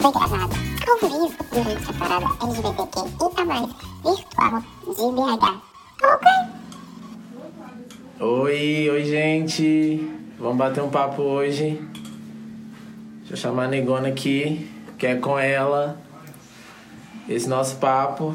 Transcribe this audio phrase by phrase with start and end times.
[0.00, 0.54] foi gravado
[0.88, 3.68] ao vivo durante a parada LGBTQIA+,
[4.02, 5.44] virtual de BH.
[6.02, 6.26] Ok?
[8.20, 10.10] Oi, oi gente.
[10.38, 11.78] Vamos bater um papo hoje.
[13.18, 16.00] Deixa eu chamar a negona aqui, que é com ela.
[17.28, 18.34] Esse nosso papo.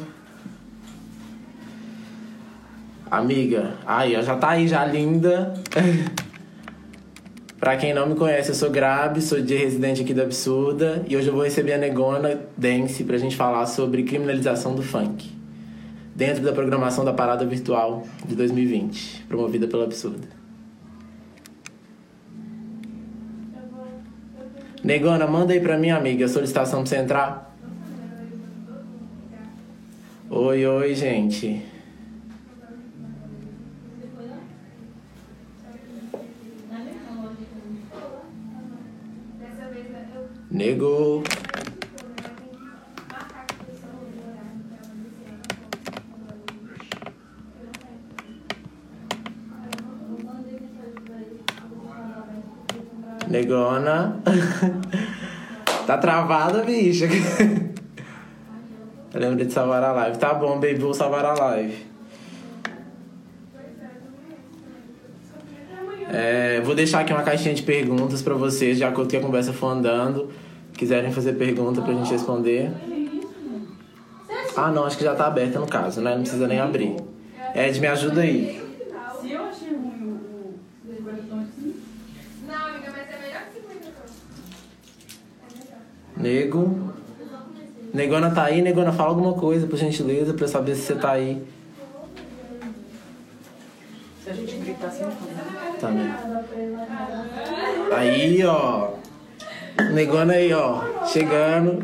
[3.09, 5.54] Amiga, aí, ó, já tá aí, já linda.
[7.59, 11.04] pra quem não me conhece, eu sou Grabe, sou de residente aqui do Absurda.
[11.08, 15.32] E hoje eu vou receber a Negona Dance pra gente falar sobre criminalização do funk.
[16.16, 20.27] Dentro da programação da Parada Virtual de 2020, promovida pela Absurda.
[24.84, 27.55] Negona, manda aí pra mim, amiga, a solicitação pra você entrar.
[30.30, 31.74] Oi, oi, gente.
[40.55, 41.21] Nego.
[53.27, 54.21] Negona.
[55.85, 57.07] tá travada, bicha.
[59.13, 60.17] Lembrei de salvar a live.
[60.17, 61.85] Tá bom, baby, vou salvar a live.
[66.09, 69.51] É, vou deixar aqui uma caixinha de perguntas pra vocês, de acordo com a conversa
[69.51, 70.44] for andando.
[70.78, 72.72] Quiserem fazer pergunta pra gente responder.
[74.57, 76.16] Ah, não, acho que já tá aberta no caso, né?
[76.16, 76.95] Não precisa nem abrir.
[77.53, 78.62] Ed, me ajuda aí.
[79.22, 80.59] Se eu achei ruim o
[82.47, 83.91] Não, amiga, mas é melhor que 50
[86.17, 86.94] Nego.
[87.94, 91.12] Negona tá aí, Negona, fala alguma coisa, por gentileza, pra eu saber se você tá
[91.12, 91.41] aí.
[94.25, 96.17] se a gente gritar assim, não Tá, né?
[97.95, 99.04] Aí, ó.
[99.84, 101.06] Negona aí, ó.
[101.08, 101.80] Chegando.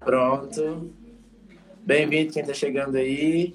[0.00, 0.92] Pronto.
[1.86, 3.54] Bem-vindo quem tá chegando aí.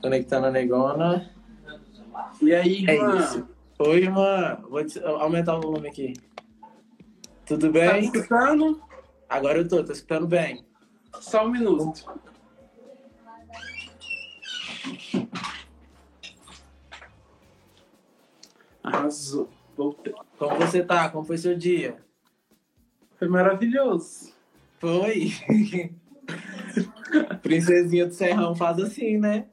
[0.00, 1.30] Conectando a Negona.
[2.40, 3.18] E aí, É mano?
[3.20, 3.48] isso.
[3.80, 4.58] Oi, irmã.
[4.68, 6.14] Vou te- aumentar o volume aqui.
[7.46, 8.04] Tudo Tá bem?
[8.04, 8.80] escutando?
[9.28, 10.64] Agora eu tô, tô escutando bem.
[11.20, 12.04] Só um minuto.
[18.84, 19.48] Arrasou.
[19.76, 20.14] Voltei.
[20.38, 21.08] Como você tá?
[21.08, 21.96] Como foi seu dia?
[23.18, 24.32] Foi maravilhoso.
[24.78, 25.32] Foi.
[27.42, 29.46] Princesinha do Serrão faz assim, né?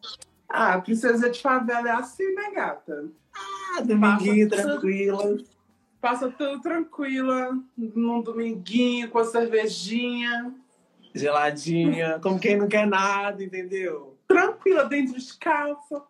[0.50, 3.10] Ah, princesa de favela é assim, né, gata?
[3.34, 5.38] Ah, dominguinho, Passa- tranquila.
[6.02, 10.54] Passa tudo tranquila, num dominguinho, com a cervejinha.
[11.14, 14.18] Geladinha, como quem não quer nada, entendeu?
[14.28, 16.04] Tranquila, dentro de casa.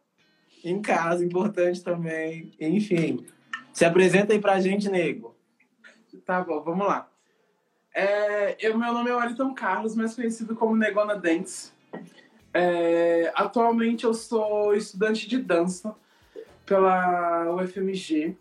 [0.63, 2.51] Em casa, importante também.
[2.59, 3.25] Enfim.
[3.73, 5.35] Se apresenta aí pra gente, nego.
[6.25, 7.09] Tá bom, vamos lá.
[7.93, 11.71] É, eu, meu nome é Wellington Carlos, mais conhecido como Negona Dance.
[12.53, 15.95] É, atualmente eu sou estudante de dança
[16.65, 18.35] pela UFMG.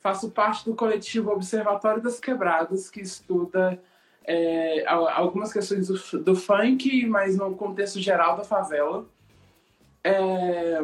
[0.00, 3.80] Faço parte do coletivo Observatório das Quebradas, que estuda
[4.24, 9.06] é, al- algumas questões do, do funk, mas no contexto geral da favela.
[10.06, 10.78] É,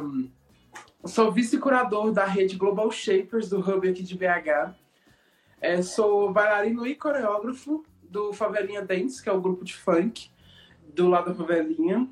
[1.05, 4.75] sou vice-curador da rede Global Shapers do Hub aqui de BH.
[5.61, 10.31] É, sou bailarino e coreógrafo do Favelinha Dance, que é o grupo de funk
[10.95, 12.09] do lado da favelinha.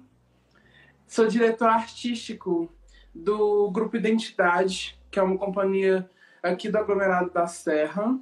[1.07, 2.71] Sou diretor artístico
[3.15, 6.09] do grupo Identidade, que é uma companhia
[6.43, 8.21] aqui do aglomerado da Serra.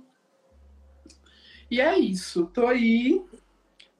[1.69, 3.21] E é isso, tô aí,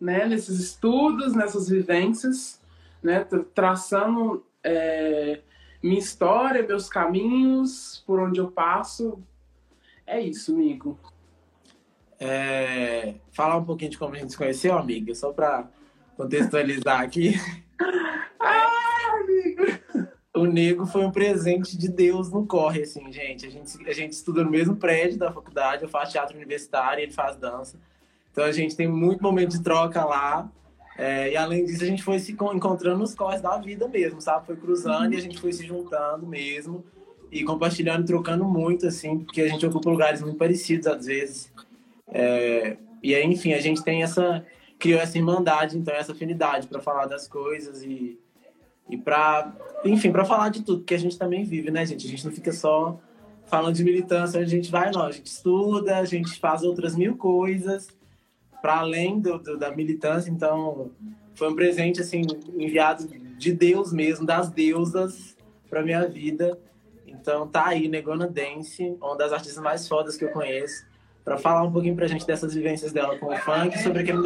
[0.01, 2.61] né, nesses estudos, nessas vivências,
[3.03, 5.41] né, tra- traçando é,
[5.81, 9.23] minha história, meus caminhos, por onde eu passo.
[10.05, 10.99] É isso, amigo.
[12.19, 15.69] É, falar um pouquinho de como a gente se conheceu, amiga, só pra
[16.17, 17.35] contextualizar aqui.
[18.39, 19.63] Ah, amigo!
[20.35, 23.47] O nego foi um presente de Deus no corre, assim, gente.
[23.47, 27.13] A gente, a gente estuda no mesmo prédio da faculdade, eu faço teatro universitário, ele
[27.13, 27.79] faz dança.
[28.31, 30.49] Então a gente tem muito momento de troca lá.
[30.99, 34.21] É, e além disso, a gente foi se con- encontrando nos corres da vida mesmo,
[34.21, 34.47] sabe?
[34.47, 36.85] Foi cruzando e a gente foi se juntando mesmo.
[37.31, 41.53] E compartilhando, trocando muito, assim, porque a gente ocupa lugares muito parecidos às vezes.
[42.09, 44.45] É, e aí, enfim, a gente tem essa.
[44.79, 48.19] criou essa irmandade, então, essa afinidade para falar das coisas e,
[48.89, 49.53] e para
[49.85, 52.07] enfim, para falar de tudo, porque a gente também vive, né, gente?
[52.07, 52.99] A gente não fica só
[53.47, 57.17] falando de militância, a gente vai, não, a gente estuda, a gente faz outras mil
[57.17, 57.89] coisas
[58.67, 60.91] para além do, do- da militância, então
[61.37, 62.23] foi um presente, assim,
[62.59, 63.07] enviado
[63.39, 65.37] de Deus mesmo, das deusas
[65.71, 66.59] para minha vida.
[67.07, 70.85] Então tá aí, Negona Dance, uma das artistas mais fodas que eu conheço,
[71.25, 74.19] para falar um pouquinho pra gente dessas vivências dela com o funk, sobre aquele.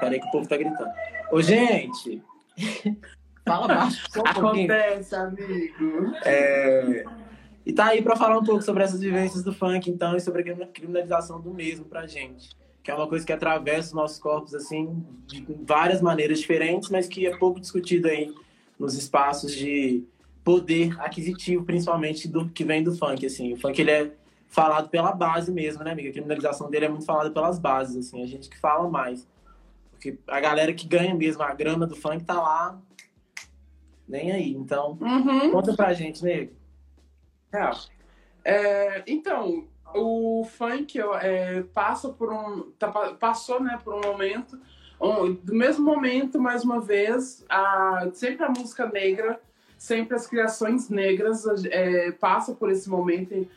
[0.00, 0.90] Peraí que o povo tá gritando.
[1.30, 2.22] Ô, gente!
[3.46, 4.26] Fala baixo, só um.
[4.26, 6.12] Acontece, amigo.
[6.26, 7.04] É,
[7.64, 10.42] E tá aí para falar um pouco sobre essas vivências do funk, então, e sobre
[10.52, 12.50] a criminalização do mesmo pra gente.
[12.82, 17.06] Que é uma coisa que atravessa os nossos corpos, assim, de várias maneiras diferentes, mas
[17.06, 18.34] que é pouco discutido aí
[18.78, 20.04] nos espaços de
[20.42, 23.52] poder aquisitivo, principalmente do que vem do funk, assim.
[23.52, 24.12] O funk, ele é
[24.48, 26.08] falado pela base mesmo, né, amiga?
[26.08, 28.22] A criminalização dele é muito falada pelas bases, assim.
[28.22, 29.26] A gente que fala mais.
[29.92, 32.80] Porque a galera que ganha mesmo a grana do funk tá lá
[34.08, 34.50] nem aí.
[34.52, 35.52] Então, Uhum.
[35.52, 36.52] conta pra gente, nego.
[37.52, 37.78] Real.
[38.44, 42.70] É, então, o funk é, passa por um.
[42.78, 44.58] tá pa- passou né, por um momento.
[45.00, 49.40] um- do mesmo momento, mais uma vez, a, sempre a música negra,
[49.76, 53.48] sempre as criações negras é, passam por esse momento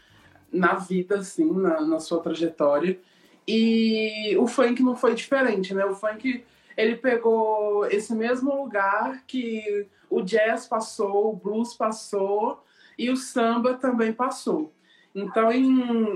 [0.51, 2.99] na vida, assim, na, na sua trajetória.
[3.47, 5.85] E o funk não foi diferente, né?
[5.85, 6.43] O funk
[6.75, 12.63] ele pegou esse mesmo lugar que o jazz passou, o blues passou
[12.97, 14.73] e o samba também passou.
[15.15, 15.65] Então, em,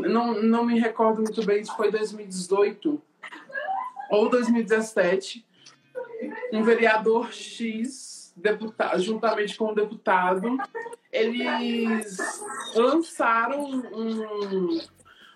[0.01, 3.01] não, não me recordo muito bem se foi 2018
[4.11, 5.45] ou 2017,
[6.51, 10.57] um vereador X, deputado, juntamente com um deputado,
[11.11, 12.17] eles
[12.75, 13.63] lançaram
[13.93, 14.79] um-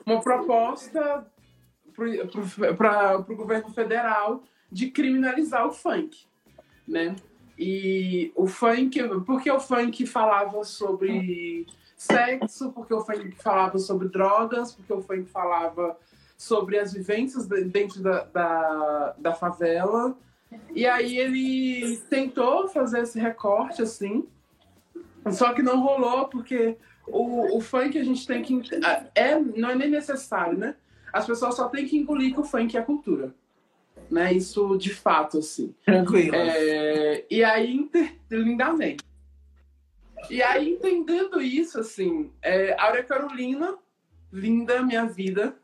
[0.05, 1.25] uma proposta
[2.77, 6.25] para o governo federal de criminalizar o funk,
[6.87, 7.15] né?
[7.57, 11.67] E o funk, porque o funk falava sobre
[12.03, 15.97] sexo, porque o funk falava sobre drogas, porque o funk falava
[16.37, 20.15] sobre as vivências de- dentro da, da, da favela.
[20.75, 24.25] E aí ele tentou fazer esse recorte, assim,
[25.31, 26.75] só que não rolou, porque
[27.07, 28.61] o, o funk a gente tem que.
[29.15, 30.75] É, não é nem necessário, né?
[31.11, 33.33] As pessoas só têm que engolir que o funk é cultura.
[34.11, 34.33] Né?
[34.33, 35.73] Isso de fato, assim.
[35.85, 36.35] Tranquilo.
[36.35, 39.03] É, e aí, ente- lindamente.
[40.29, 42.73] E aí, entendendo isso, assim, é,
[43.03, 43.77] Carolina,
[44.31, 45.55] linda minha vida,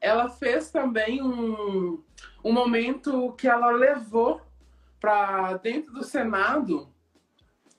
[0.00, 2.02] ela fez também um,
[2.42, 4.40] um momento que ela levou
[5.00, 6.88] para dentro do Senado,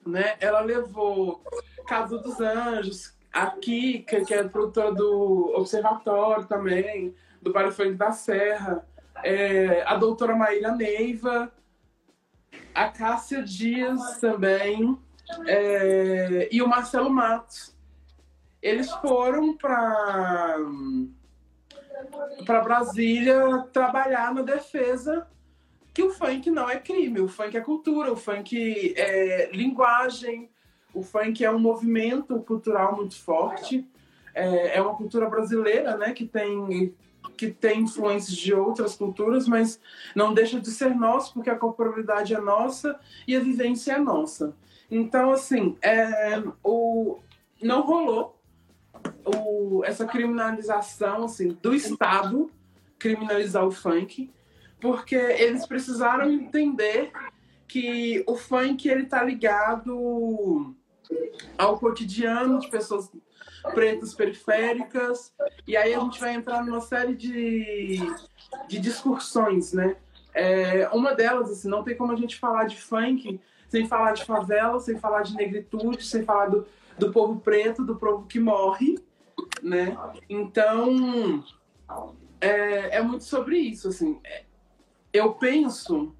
[0.06, 0.36] né?
[0.40, 1.42] Ela levou
[1.86, 8.86] Casa dos Anjos, a Kika, que é produtora do Observatório também, do Funk da Serra,
[9.22, 11.52] é, a doutora Maíra Neiva,
[12.74, 14.98] a Cássia Dias também,
[15.46, 17.74] é, e o Marcelo Matos.
[18.62, 20.56] Eles foram para
[22.44, 25.26] para Brasília trabalhar na defesa
[25.94, 30.50] que o funk não é crime, o funk é cultura, o funk é linguagem,
[30.92, 33.88] o funk é um movimento cultural muito forte,
[34.34, 36.94] é, é uma cultura brasileira, né, que tem
[37.36, 39.80] que tem influências de outras culturas, mas
[40.14, 44.54] não deixa de ser nosso, porque a corporalidade é nossa e a vivência é nossa.
[44.90, 47.18] Então, assim, é, o,
[47.62, 48.40] não rolou
[49.24, 52.50] o, essa criminalização assim, do Estado
[52.98, 54.30] criminalizar o funk,
[54.80, 57.12] porque eles precisaram entender
[57.68, 60.74] que o funk ele tá ligado
[61.58, 63.10] ao cotidiano de pessoas
[63.74, 65.32] pretas periféricas
[65.66, 67.98] e aí a gente vai entrar numa série de,
[68.68, 69.96] de discussões, né?
[70.32, 74.24] É, uma delas, assim, não tem como a gente falar de funk sem falar de
[74.24, 76.66] favela, sem falar de negritude, sem falar do,
[76.98, 78.98] do povo preto, do povo que morre,
[79.62, 79.96] né?
[80.28, 81.44] Então,
[82.40, 84.18] é, é muito sobre isso, assim.
[85.12, 86.14] Eu penso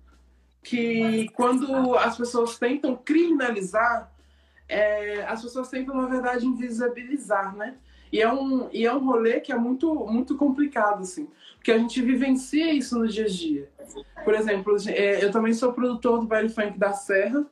[0.62, 4.12] que quando as pessoas tentam criminalizar,
[4.68, 7.76] é, as pessoas tentam, na verdade, invisibilizar, né?
[8.16, 11.28] E é um, e é um rolê que é muito, muito complicado, assim.
[11.56, 13.68] Porque a gente vivencia isso no dia a dia.
[14.24, 17.44] Por exemplo, é, eu também sou produtor do baile funk da Serra,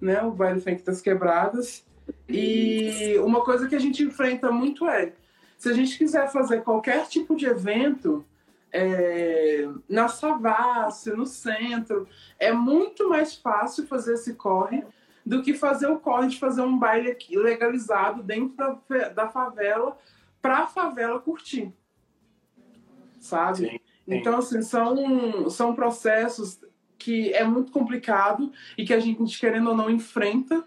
[0.00, 0.22] né?
[0.22, 1.84] O baile funk das quebradas.
[2.26, 5.12] E uma coisa que a gente enfrenta muito é,
[5.58, 8.24] se a gente quiser fazer qualquer tipo de evento,
[8.72, 14.82] é, na Savassi, no centro, é muito mais fácil fazer esse corre
[15.28, 19.98] do que fazer o corre de fazer um baile aqui legalizado dentro da, da favela
[20.40, 21.70] para a favela curtir.
[23.20, 23.58] Sabe?
[23.58, 23.80] Sim, sim.
[24.06, 26.58] Então, assim, são, são processos
[26.96, 30.64] que é muito complicado e que a gente, querendo ou não, enfrenta,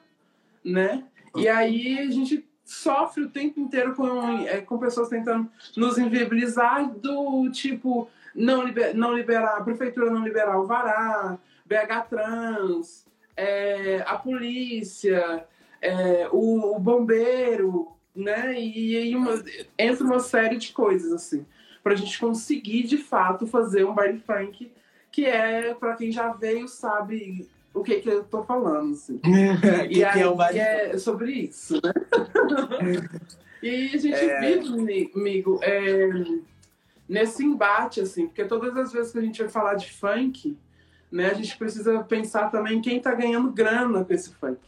[0.64, 1.06] né?
[1.36, 6.88] E aí a gente sofre o tempo inteiro com, é, com pessoas tentando nos inviabilizar
[6.94, 14.04] do tipo não, liber, não liberar, a prefeitura não liberar o vará, BH Trans, é,
[14.06, 15.46] a polícia,
[15.82, 18.60] é, o, o bombeiro, né?
[18.60, 19.42] E uma,
[19.78, 21.46] entra uma série de coisas, assim,
[21.84, 24.72] pra gente conseguir, de fato, fazer um baile funk
[25.12, 29.18] que é, pra quem já veio, sabe o que que eu tô falando, assim.
[29.20, 31.92] que, e aí, que é o baile que é sobre isso, né?
[33.62, 34.40] e a gente É.
[34.40, 36.10] vive, amigo, é,
[37.08, 40.58] nesse embate, assim, porque todas as vezes que a gente vai falar de funk,
[41.12, 44.62] né, a gente precisa pensar também quem tá ganhando grana com esse funk.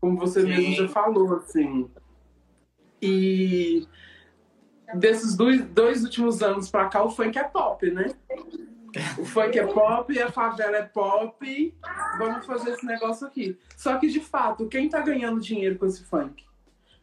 [0.00, 0.48] Como você Sim.
[0.48, 1.90] mesmo já falou, assim.
[3.02, 3.86] E
[4.94, 8.14] desses dois, dois últimos anos pra cá, o funk é pop, né?
[9.18, 11.74] O funk é pop, a favela é pop.
[12.18, 13.58] Vamos fazer esse negócio aqui.
[13.76, 16.44] Só que, de fato, quem tá ganhando dinheiro com esse funk?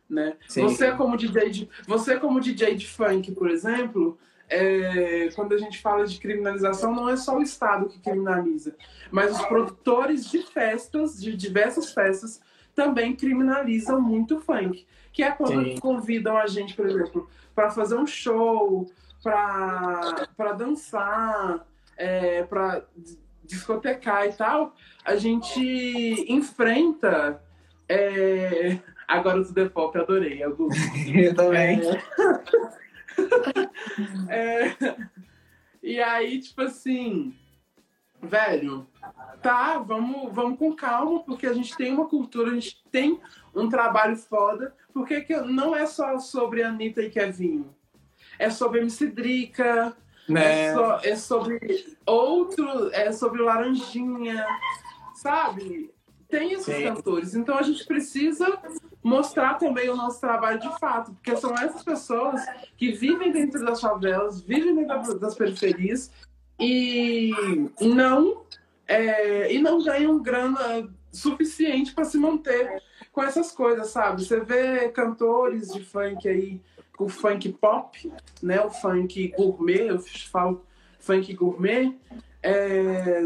[0.10, 0.38] Né?
[0.48, 0.64] Sim.
[0.64, 4.18] Você, como DJ de, você, como DJ de funk, por exemplo,
[4.50, 8.76] é, quando a gente fala de criminalização, não é só o Estado que criminaliza,
[9.12, 12.42] mas os produtores de festas, de diversas festas,
[12.74, 14.86] também criminalizam muito o funk.
[15.12, 15.78] Que é quando Sim.
[15.80, 18.90] convidam a gente, por exemplo, para fazer um show,
[19.24, 21.66] para dançar,
[21.98, 22.86] é, para
[23.44, 27.42] discotecar e tal, a gente enfrenta.
[27.90, 28.78] é,
[29.08, 30.44] Agora tudo é pop, adorei.
[30.44, 30.78] Eu gosto.
[31.16, 31.80] Eu também.
[34.30, 34.76] É,
[35.82, 37.34] E aí, tipo assim,
[38.22, 38.88] velho,
[39.42, 43.20] tá, vamos, vamos com calma, porque a gente tem uma cultura, a gente tem
[43.56, 44.76] um trabalho foda.
[44.94, 47.74] Porque que não é só sobre Anitta e Kevinho.
[48.40, 49.96] É sobre MC Drica,
[50.28, 50.66] Né?
[50.66, 54.46] é, só- é sobre outro, é sobre Laranjinha,
[55.16, 55.92] sabe?
[56.30, 56.84] Tem esses Sim.
[56.84, 57.36] cantores.
[57.36, 58.60] Então a gente precisa
[59.04, 62.42] mostrar também o nosso trabalho de fato, porque são essas pessoas
[62.76, 66.12] que vivem dentro das favelas, vivem dentro das periferias
[66.60, 67.32] e
[67.80, 68.44] não
[68.88, 74.24] é, e não ganham grana suficiente para se manter com essas coisas, sabe?
[74.24, 76.62] Você vê cantores de funk aí,
[76.98, 78.12] o funk pop,
[78.42, 78.62] né?
[78.62, 80.00] O funk gourmet, eu
[80.32, 80.66] falo
[81.00, 81.96] funk gourmet.
[82.44, 83.22] é,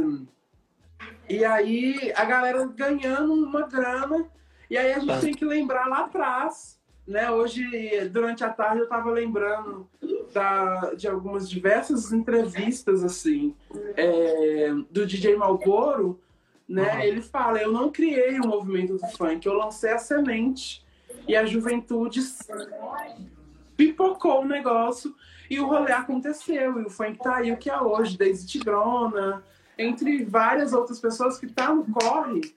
[1.30, 4.26] E aí a galera ganhando uma grana.
[4.72, 6.80] E aí a gente tem que lembrar lá atrás.
[7.06, 7.30] Né?
[7.30, 7.62] Hoje,
[8.10, 9.86] durante a tarde, eu estava lembrando
[10.34, 13.54] da, de algumas diversas entrevistas assim
[13.98, 16.22] é, do DJ Malboro,
[16.70, 16.96] né?
[16.96, 17.02] Uhum.
[17.02, 20.86] Ele fala: eu não criei o movimento do funk, eu lancei a semente
[21.28, 22.22] e a juventude
[23.76, 25.14] pipocou o negócio
[25.50, 26.80] e o rolê aconteceu.
[26.80, 29.44] E o funk tá aí o que é hoje, desde Tigrona,
[29.78, 32.56] entre várias outras pessoas que tá no corre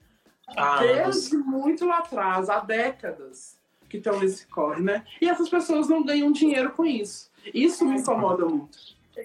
[0.55, 3.57] Ah, desde muito lá atrás, há décadas
[3.89, 5.03] que estão nesse corre, né?
[5.21, 7.31] E essas pessoas não ganham dinheiro com isso.
[7.53, 8.77] Isso me incomoda muito.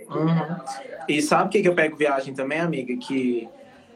[0.09, 0.57] Uhum.
[1.09, 2.97] E sabe o que, que eu pego viagem também, amiga?
[2.97, 3.49] Que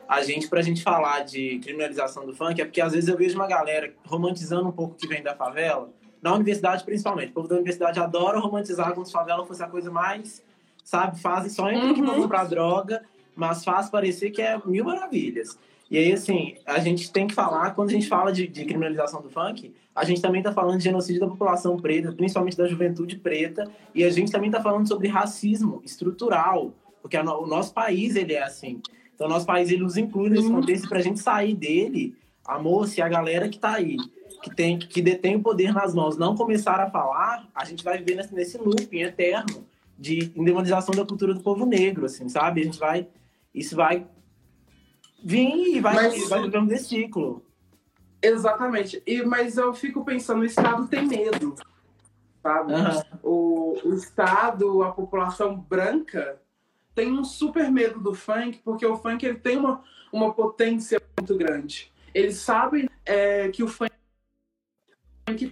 [0.08, 3.36] a gente, pra gente falar de criminalização do funk, é porque às vezes eu vejo
[3.36, 5.90] uma galera romantizando um pouco o que vem da favela,
[6.20, 7.30] na universidade principalmente.
[7.30, 10.42] O povo da universidade adora romantizar como se favela fosse a coisa mais,
[10.82, 12.06] sabe, fazem só entre que Uhum.
[12.06, 13.02] vão comprar droga,
[13.36, 15.58] mas faz parecer que é mil maravilhas.
[15.90, 19.20] E aí, assim, a gente tem que falar, quando a gente fala de, de criminalização
[19.22, 23.16] do funk, a gente também está falando de genocídio da população preta, principalmente da juventude
[23.16, 26.72] preta, e a gente também está falando sobre racismo estrutural,
[27.02, 28.80] porque no- o nosso país ele é assim.
[29.14, 30.54] Então, o nosso país ele nos inclui nesse Uhum.
[30.60, 33.96] contexto para a gente sair dele, a moça e a galera que está aí,
[34.42, 37.98] que tem que detém o poder nas mãos, não começar a falar, a gente vai
[37.98, 39.64] viver nesse, nesse looping eterno
[39.98, 42.62] de demonização da cultura do povo negro, assim, sabe?
[42.62, 43.06] A gente vai,
[43.54, 44.06] isso vai
[45.24, 47.42] vir e vai, Mas- vai vivendo desse ciclo.
[48.22, 49.02] Exatamente.
[49.06, 51.54] E, mas eu fico pensando, o Estado tem medo,
[52.42, 52.72] sabe?
[52.74, 53.02] Aham.
[53.22, 56.40] O, o Estado, a população branca,
[56.94, 61.36] tem um super medo do funk, porque o funk ele tem uma, uma potência muito
[61.36, 61.92] grande.
[62.14, 63.90] Eles sabem é, que o funk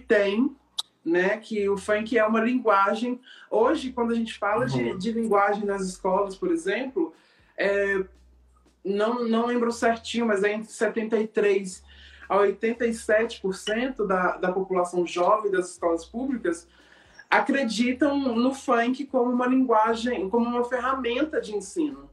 [0.07, 0.55] tem,
[1.03, 1.37] né?
[1.37, 3.19] Que o funk é uma linguagem.
[3.51, 4.97] Hoje, quando a gente fala de, Uhum.
[4.97, 7.13] de linguagem nas escolas, por exemplo,
[7.57, 8.03] é,
[8.83, 11.83] não, não lembro certinho, mas é entre 73
[12.29, 16.67] a 87% da, da população jovem das escolas públicas
[17.29, 22.09] acreditam no funk como uma linguagem, como uma ferramenta de ensino.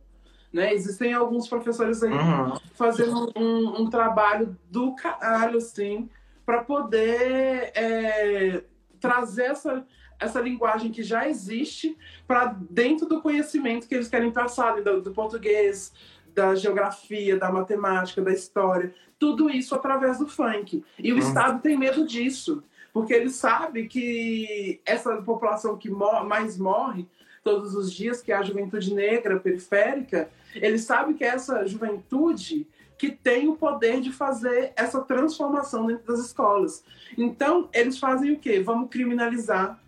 [0.53, 0.73] Né?
[0.73, 2.59] Existem alguns professores aí Uhum.
[2.75, 6.09] fazendo um, um trabalho do caralho, assim,
[6.45, 8.65] para poder é,
[8.99, 9.87] trazer essa,
[10.19, 11.97] essa linguagem que já existe
[12.27, 15.93] para dentro do conhecimento que eles querem passar, do, do português,
[16.35, 20.85] da geografia, da matemática, da história, tudo isso através do funk.
[20.99, 21.21] E o Uhum.
[21.21, 27.07] Estado tem medo disso, porque ele sabe que essa população que mor mais morre
[27.45, 32.67] todos os dias, que é a juventude negra periférica, ele sabe que essa juventude
[32.99, 36.85] que tem o poder de fazer essa transformação dentro das escolas.
[37.17, 38.61] Então, eles fazem o quê?
[38.61, 39.81] Vamos criminalizar,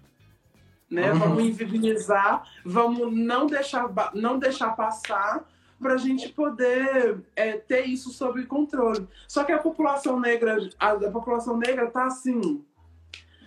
[0.89, 1.13] né?
[1.13, 1.19] Uhum.
[1.19, 5.47] Vamos invibilizar, vamos não deixar, não deixar passar
[5.83, 9.07] para a gente poder é, ter isso sob controle.
[9.29, 12.65] Só que a população negra, a, a população negra está assim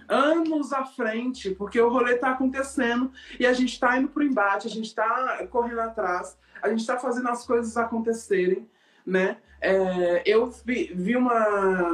[0.08, 4.26] anos à frente, porque o rolê está acontecendo e a gente está indo para o
[4.26, 8.68] embate, a gente está correndo atrás, a gente está fazendo as coisas acontecerem,
[9.06, 9.38] né?
[9.60, 11.90] É, eu vi, vi uma,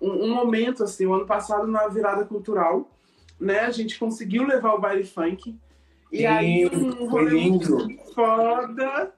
[0.00, 2.88] um, um momento assim, o ano passado na virada cultural,
[3.38, 3.60] né?
[3.60, 5.58] A gente conseguiu levar o baile funk
[6.12, 7.88] e aí um rolê lindo.
[8.14, 9.12] foda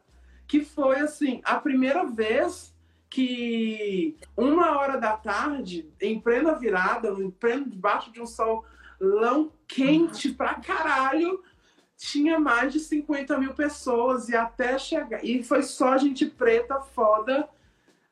[0.49, 2.75] que foi assim a primeira vez
[3.11, 10.31] que uma hora da tarde, em plena virada, em pleno debaixo de um solão quente
[10.33, 11.43] pra caralho,
[11.97, 15.25] tinha mais de 50 mil pessoas e até chegar.
[15.25, 17.49] E foi só gente preta foda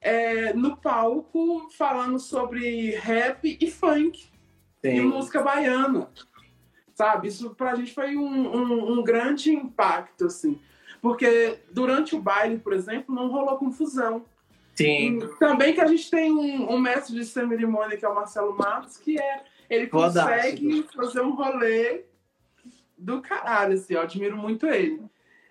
[0.01, 4.29] é, no palco falando sobre rap e funk
[4.83, 5.01] e Sim.
[5.03, 6.11] música baiana.
[6.95, 7.29] Sabe?
[7.29, 10.59] Isso pra gente foi um, um, um grande impacto, assim.
[11.01, 14.25] Porque durante o baile, por exemplo, não rolou confusão.
[14.75, 15.19] Sim.
[15.19, 18.57] E também que a gente tem um, um mestre de cerimônia, que é o Marcelo
[18.57, 20.27] Matos, que é ele Fodástico.
[20.27, 22.05] consegue fazer um rolê
[22.97, 25.03] do caralho, assim, eu admiro muito ele.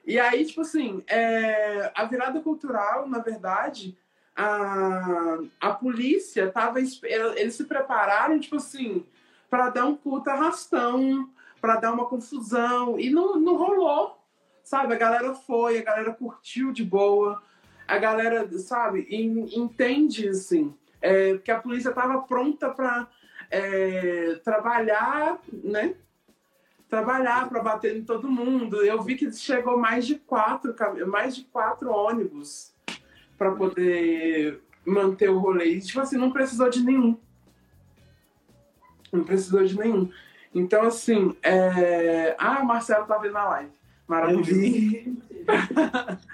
[0.05, 3.97] E aí, tipo assim, é, a virada cultural, na verdade,
[4.35, 6.79] a, a polícia tava.
[6.79, 9.03] Eles se prepararam, tipo assim,
[9.49, 12.99] para dar um puta arrastão, para dar uma confusão.
[12.99, 14.14] E não, não rolou.
[14.65, 14.95] Sabe?
[14.95, 17.41] A galera foi, a galera curtiu de boa.
[17.87, 23.07] A galera, sabe, en- entende, assim, é, que a polícia tava pronta para
[24.43, 25.93] trabalhar, né?
[26.89, 28.83] Trabalhar para bater em todo mundo.
[28.83, 30.75] Eu vi que chegou mais de quatro,
[31.07, 32.73] mais de quatro ônibus
[33.37, 35.75] para poder manter o rolê.
[35.75, 37.19] E, tipo assim, não precisou de nenhum.
[39.11, 40.09] Não precisou de nenhum.
[40.53, 42.35] Então, assim, é...
[42.39, 43.71] ah, o Marcelo tá vendo na live.
[44.07, 44.51] Maravilhoso.
[44.53, 45.17] vi.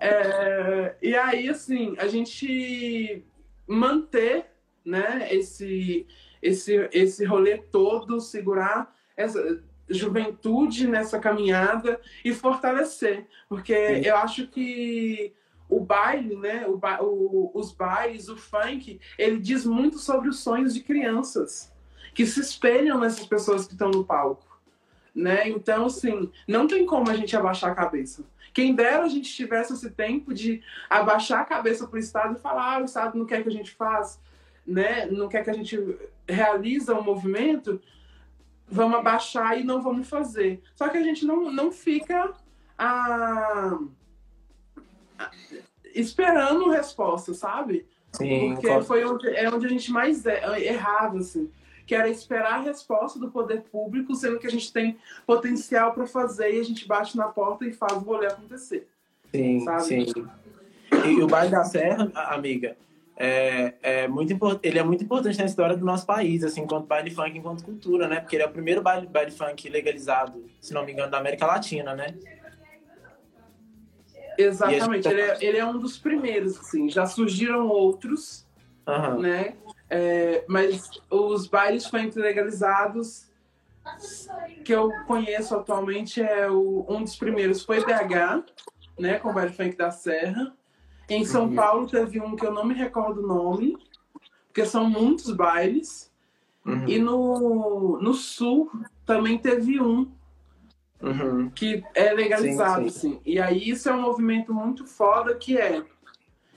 [0.00, 3.24] É, e aí, assim, a gente
[3.66, 4.46] manter
[4.84, 6.06] né, esse,
[6.42, 13.26] esse, esse rolê todo, segurar essa juventude nessa caminhada e fortalecer.
[13.48, 14.02] Porque Sim.
[14.08, 15.32] eu acho que
[15.68, 20.40] o baile, né, o, ba- o- os bailes, o funk, ele diz muito sobre os
[20.40, 21.72] sonhos de crianças
[22.14, 24.46] que se espelham nessas pessoas que estão no palco.
[25.18, 25.48] Né?
[25.48, 28.22] Então, assim, não tem como a gente abaixar a cabeça.
[28.54, 32.40] Quem dera a gente tivesse esse tempo de abaixar a cabeça para o Estado e
[32.40, 34.20] falar: ah, o Estado não quer que a gente faça,
[34.64, 35.06] né?
[35.06, 35.76] não quer que a gente
[36.28, 37.82] realiza um movimento,
[38.68, 40.62] vamos abaixar e não vamos fazer.
[40.76, 42.32] Só que a gente não, não fica
[42.78, 43.76] ah,
[45.18, 45.30] ah,
[45.92, 47.88] esperando resposta, sabe?
[48.12, 48.54] Sim.
[48.54, 51.50] Porque foi onde, é onde a gente mais er- errava, assim.
[51.88, 56.06] Que era esperar a resposta do poder público, sendo que a gente tem potencial para
[56.06, 58.86] fazer e a gente bate na porta e faz o rolê acontecer.
[59.34, 59.82] Sim, sabe?
[59.82, 60.04] sim.
[61.06, 62.76] E o Baile da Serra, amiga,
[63.16, 66.86] é, é muito impor- ele é muito importante na história do nosso país, assim, enquanto
[66.86, 68.20] baile funk, enquanto cultura, né?
[68.20, 71.46] Porque ele é o primeiro baile, baile funk legalizado, se não me engano, da América
[71.46, 72.14] Latina, né?
[74.36, 76.88] Exatamente, ele é, ele é um dos primeiros, assim.
[76.90, 78.46] Já surgiram outros,
[78.86, 79.20] Aham.
[79.20, 79.56] né?
[79.90, 83.26] É, mas os bailes funk legalizados
[84.64, 88.44] que eu conheço atualmente é o, um dos primeiros foi BH,
[88.98, 90.54] né, com o baile funk da Serra.
[91.08, 91.54] Em São Uhum.
[91.54, 93.78] Paulo teve um que eu não me recordo o nome,
[94.46, 96.12] porque são muitos bailes.
[96.66, 96.86] Uhum.
[96.86, 98.70] E no, no Sul
[99.06, 100.10] também teve um
[101.00, 101.48] Uhum.
[101.50, 103.20] que é legalizado, Sim, assim.
[103.24, 105.84] E aí isso é um movimento muito foda que é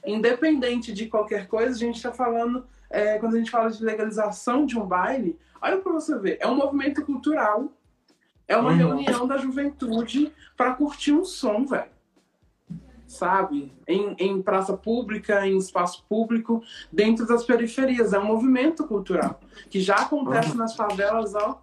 [0.04, 4.66] independente de qualquer coisa, a gente está falando, é, quando a gente fala de legalização
[4.66, 7.72] de um baile, olha para você ver, é um movimento cultural,
[8.48, 8.78] é uma Uhum.
[8.78, 11.90] reunião da juventude para curtir um som, velho.
[13.08, 13.74] Sabe?
[13.88, 18.14] Em, em praça pública, em espaço público, dentro das periferias.
[18.14, 20.58] É um movimento cultural que já acontece Uhum.
[20.58, 21.62] nas favelas, ó.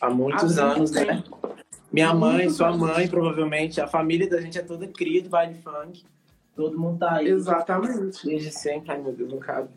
[0.00, 1.04] Há muitos há anos, né?
[1.04, 1.38] tempo.
[1.92, 5.54] Minha mãe, Muito sua mãe, provavelmente, a família da gente é toda cria de baile
[5.54, 6.04] funk.
[6.56, 7.28] Todo mundo tá aí.
[7.28, 8.24] Exatamente.
[8.26, 8.92] Desde sempre.
[8.92, 9.68] Ai, meu Deus, não cabe.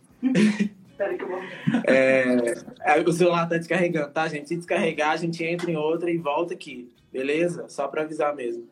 [0.98, 1.42] Que eu vou.
[1.86, 4.48] É, o celular tá descarregando, tá, gente?
[4.48, 7.68] Se descarregar, a gente entra em outra e volta aqui, beleza?
[7.68, 8.68] Só pra avisar mesmo.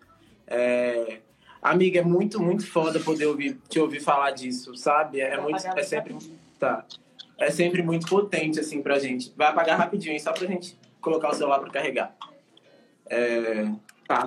[0.47, 1.19] É,
[1.61, 5.19] amiga, é muito, muito foda poder ouvir, te ouvir falar disso, sabe?
[5.19, 6.15] É, muito, é sempre,
[6.57, 6.85] tá,
[7.37, 9.33] é sempre muito potente, assim, pra gente.
[9.35, 12.15] Vai apagar rapidinho, só pra gente colocar o celular pra carregar.
[13.09, 13.67] É,
[14.07, 14.25] tá.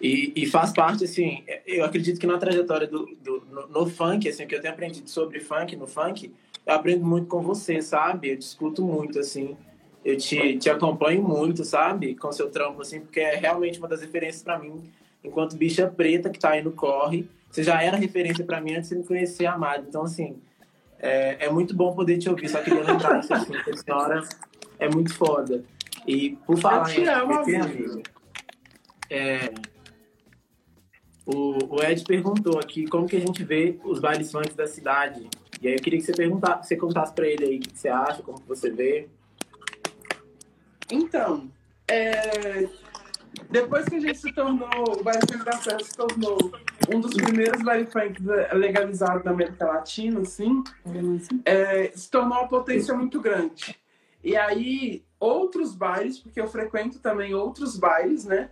[0.00, 4.26] E, e, faz parte, assim, eu acredito que na trajetória do, do no, no, funk,
[4.28, 6.32] assim, que eu tenho aprendido sobre funk, no funk,
[6.66, 8.30] eu aprendo muito com você, sabe?
[8.30, 9.56] Eu discuto muito, assim,
[10.02, 12.14] eu te, te acompanho muito, sabe?
[12.14, 14.90] Com seu trampo, assim, porque é realmente uma das referências para mim,
[15.22, 17.28] enquanto bicha preta que tá aí no corre.
[17.50, 19.84] Você já era referência para mim antes de me conhecer, Amado.
[19.86, 20.36] Então, assim,
[20.98, 22.48] é, é muito bom poder te ouvir.
[22.48, 24.22] Só queria lembrar isso, assim, que a senhora
[24.78, 25.62] é muito foda.
[26.06, 28.02] E, por falar em amigo,
[29.10, 29.52] é,
[31.34, 35.28] o, o Ed perguntou aqui como que a gente vê os bailes funk da cidade.
[35.60, 37.88] E aí eu queria que você perguntasse, você contasse para ele aí o que você
[37.88, 39.08] acha, como que você vê.
[40.90, 41.50] Então,
[41.86, 42.66] é...
[43.50, 46.50] depois que a gente se tornou, o baile funk da Serra se tornou
[46.92, 48.20] um dos primeiros baile funk
[48.52, 50.64] legalizados da América Latina, assim,
[51.44, 51.92] é...
[51.94, 53.78] se tornou uma potência muito grande.
[54.24, 58.50] E aí, outros bailes, porque eu frequento também outros bailes, né?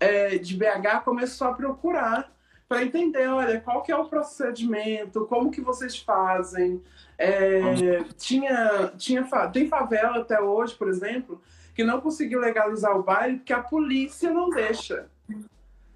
[0.00, 2.32] É, de BH começou a procurar
[2.70, 6.80] para entender, olha, qual que é o procedimento, como que vocês fazem.
[7.18, 11.42] É, tinha, tinha, tem favela até hoje, por exemplo,
[11.74, 15.08] que não conseguiu legalizar o baile porque a polícia não deixa.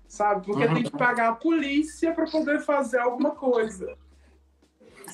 [0.09, 0.47] Sabe?
[0.47, 0.75] Porque uhum.
[0.75, 3.97] tem que pagar a polícia para poder fazer alguma coisa.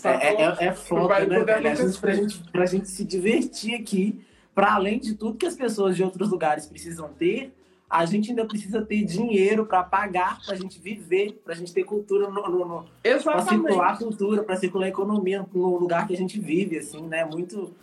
[0.03, 1.69] É, é, é foda, né, velho?
[1.69, 4.25] A gente, pra, gente, pra gente se divertir aqui,
[4.55, 7.55] para além de tudo que as pessoas de outros lugares precisam ter,
[7.91, 11.75] a gente ainda precisa ter dinheiro para pagar, para a gente viver, para a gente
[11.75, 12.87] ter cultura, no, no, no
[13.25, 17.25] para circular cultura, para circular economia no lugar que a gente vive, assim, né?
[17.25, 17.75] Muito.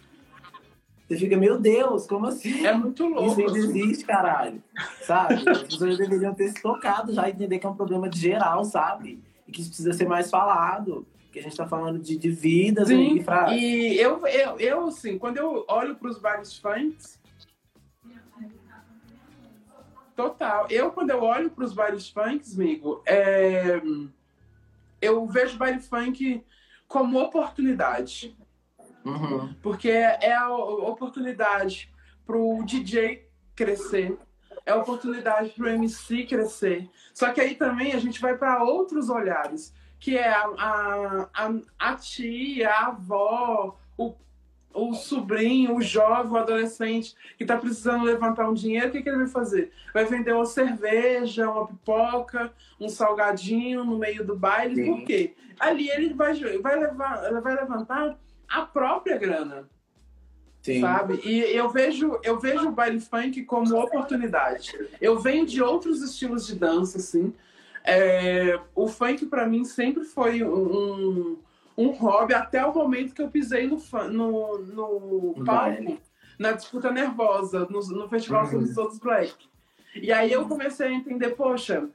[1.08, 2.66] Você fica, meu Deus, como assim?
[2.66, 3.42] É muito louco.
[3.42, 4.64] Isso ainda existe, caralho.
[5.02, 5.44] Sabe?
[5.50, 8.64] As pessoas deveriam ter se tocado já e entender que é um problema de geral,
[8.64, 9.20] sabe?
[9.46, 12.88] E que isso precisa ser mais falado que a gente está falando de, de vidas
[12.88, 13.56] Sim, aí pra...
[13.56, 17.20] E eu, eu, eu, assim, quando eu olho para os bares funks,
[20.18, 20.66] total.
[20.70, 23.80] Eu, quando eu olho para os bares funks, amigo, é...
[25.00, 26.44] eu vejo baile funk
[26.88, 28.36] como oportunidade.
[29.06, 29.54] Uhum.
[29.62, 31.90] Porque é a oportunidade
[32.26, 34.18] para o DJ crescer,
[34.66, 36.90] é a oportunidade para o MC crescer.
[37.14, 41.54] Só que aí também a gente vai para outros olhares que é a, a, a,
[41.80, 44.14] a tia, a avó, o,
[44.78, 49.10] o sobrinho, o jovem, o adolescente que está precisando levantar um dinheiro, o que, que
[49.10, 49.72] ele vai fazer?
[49.94, 54.86] Vai vender uma cerveja, uma pipoca, um salgadinho no meio do baile, Sim.
[54.86, 55.34] por quê?
[55.60, 59.68] Ali ele vai, vai, levar, vai levantar a própria grana.
[60.62, 60.82] Sim.
[60.82, 61.22] Sabe?
[61.24, 64.74] E eu vejo, eu vejo o baile funk como oportunidade.
[65.00, 67.34] Eu venho de outros estilos de dança, assim.
[67.84, 71.38] É, o funk para mim sempre foi um,
[71.78, 73.78] um hobby até o momento que eu pisei no,
[74.10, 75.98] no, no palco,
[76.40, 78.74] na disputa nervosa, no, no Festival uhum.
[78.74, 79.34] Todos Black.
[79.96, 81.88] E aí eu comecei a entender, poxa,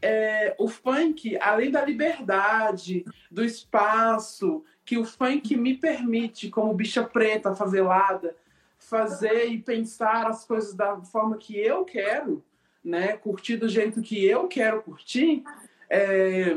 [0.00, 7.02] é, o funk, além da liberdade, do espaço que o funk me permite, como bicha
[7.02, 8.36] preta, favelada,
[8.78, 12.44] fazer e pensar as coisas da forma que eu quero,
[12.84, 15.42] né, curtir do jeito que eu quero curtir,
[15.90, 16.54] é,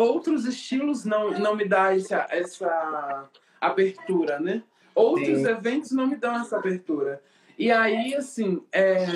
[0.00, 3.28] outros estilos não, não me dão essa, essa
[3.60, 4.62] abertura, né?
[4.94, 5.48] Outros Sim.
[5.48, 7.22] eventos não me dão essa abertura.
[7.58, 9.06] E aí, assim, é,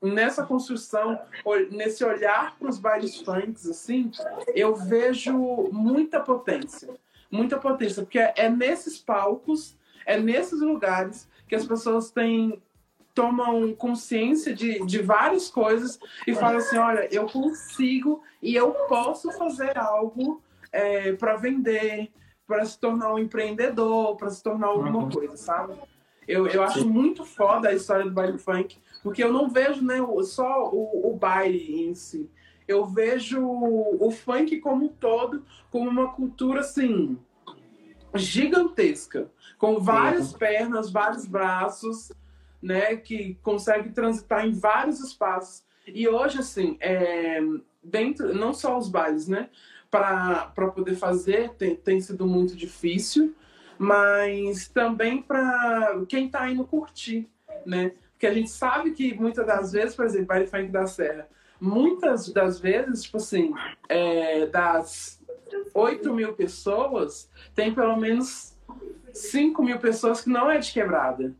[0.00, 1.20] nessa construção,
[1.70, 4.10] nesse olhar para os bailes funks, assim,
[4.54, 5.36] eu vejo
[5.70, 6.88] muita potência.
[7.30, 9.76] Muita potência, porque é nesses palcos,
[10.06, 12.60] é nesses lugares que as pessoas têm
[13.14, 19.30] tomam consciência de, de várias coisas e falam assim: olha, eu consigo e eu posso
[19.32, 20.42] fazer algo
[20.72, 22.10] é, para vender,
[22.46, 25.10] para se tornar um empreendedor, para se tornar alguma uhum.
[25.10, 25.74] coisa, sabe?
[26.26, 29.96] Eu, eu acho muito foda a história do baile funk, porque eu não vejo né,
[30.22, 32.30] só o, o baile em si.
[32.68, 37.18] Eu vejo o funk como um todo como uma cultura assim
[38.14, 42.12] gigantesca, com várias pernas, vários braços,
[42.62, 45.64] né, que consegue transitar em vários espaços.
[45.86, 47.40] E hoje, assim, é,
[47.82, 49.48] dentro, não só os bailes, né,
[49.90, 53.34] para poder fazer tem, tem sido muito difícil,
[53.78, 57.28] mas também para quem está indo curtir,
[57.66, 57.92] né?
[58.12, 61.26] Porque a gente sabe que muitas das vezes, por exemplo, baile funk da Serra,
[61.58, 63.52] muitas das vezes, tipo assim,
[63.88, 65.20] é, das
[65.74, 68.54] 8 mil pessoas, tem pelo menos
[69.12, 71.34] 5 mil pessoas que não é de quebrada.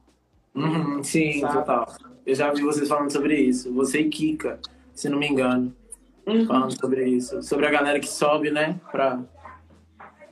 [0.54, 1.54] Uhum, sim, Sabe?
[1.54, 1.94] total.
[2.26, 3.72] Eu já vi vocês falando sobre isso.
[3.74, 4.58] Você e Kika,
[4.92, 5.74] se não me engano.
[6.26, 6.46] Uhum.
[6.46, 7.42] Falando sobre isso.
[7.42, 8.80] Sobre a galera que sobe, né?
[8.90, 9.20] Pra...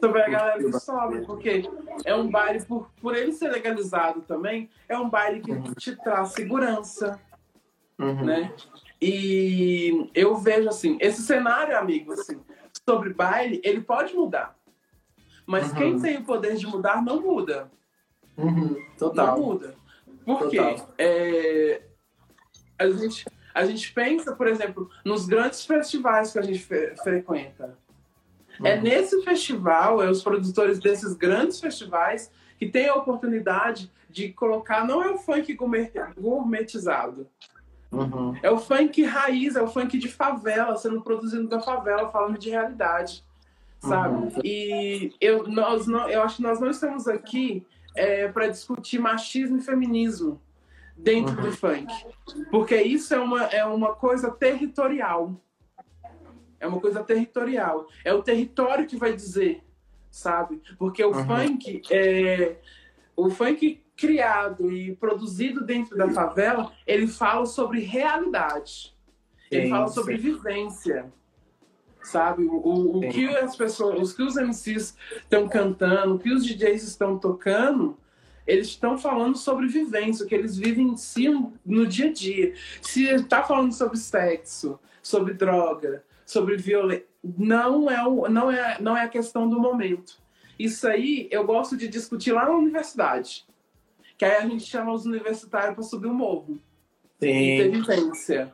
[0.00, 1.68] Sobre a galera que sobe, porque
[2.04, 5.74] é um baile, por, por ele ser legalizado também, é um baile que uhum.
[5.74, 7.20] te traz segurança,
[7.98, 8.24] uhum.
[8.24, 8.52] né?
[9.02, 12.40] E eu vejo assim, esse cenário, amigo, assim,
[12.88, 14.56] sobre baile, ele pode mudar.
[15.46, 15.74] Mas Uhum.
[15.74, 17.70] quem tem o poder de mudar não muda.
[18.36, 19.38] Uhum, total.
[19.38, 19.74] Não muda.
[20.36, 20.58] Por quê?
[20.98, 21.80] É,
[22.78, 27.78] a, gente, a gente pensa, por exemplo, nos grandes festivais que a gente fre- frequenta.
[28.62, 28.82] É Uhum.
[28.82, 35.02] nesse festival, é os produtores desses grandes festivais que têm a oportunidade de colocar, não
[35.02, 37.26] é o funk gourmet- gourmetizado,
[37.90, 38.34] Uhum.
[38.42, 42.50] é o funk raiz, é o funk de favela, sendo produzido da favela, falando de
[42.50, 43.24] realidade,
[43.78, 44.14] sabe?
[44.14, 44.28] Uhum.
[44.44, 47.64] E eu, nós não, eu acho que nós não estamos aqui
[48.32, 50.40] para discutir machismo e feminismo
[50.96, 51.42] dentro Uhum.
[51.42, 51.92] do funk,
[52.50, 55.40] porque isso é uma, é uma coisa territorial.
[56.60, 57.86] É uma coisa territorial.
[58.04, 59.62] É o território que vai dizer,
[60.10, 60.60] sabe?
[60.76, 61.24] Porque o Uhum.
[61.26, 62.56] funk é
[63.14, 68.94] o funk criado e produzido dentro da favela, ele fala sobre realidade.
[69.50, 69.94] Ele Sim, fala sim.
[69.94, 71.12] sobre vivência.
[72.08, 72.44] Sabe?
[72.44, 76.82] O, o, que as pessoas, os que os MCs estão cantando, o que os DJs
[76.82, 77.98] estão tocando,
[78.46, 82.54] eles estão falando sobre vivência, o que eles vivenciam no dia a dia.
[82.80, 88.96] Se está falando sobre sexo, sobre droga, sobre violência, não é, o, não, é, não
[88.96, 90.18] é a questão do momento.
[90.58, 93.46] Isso aí eu gosto de discutir lá na universidade.
[94.16, 96.58] Que aí a gente chama os universitários para subir o morro
[98.14, 98.50] Sim.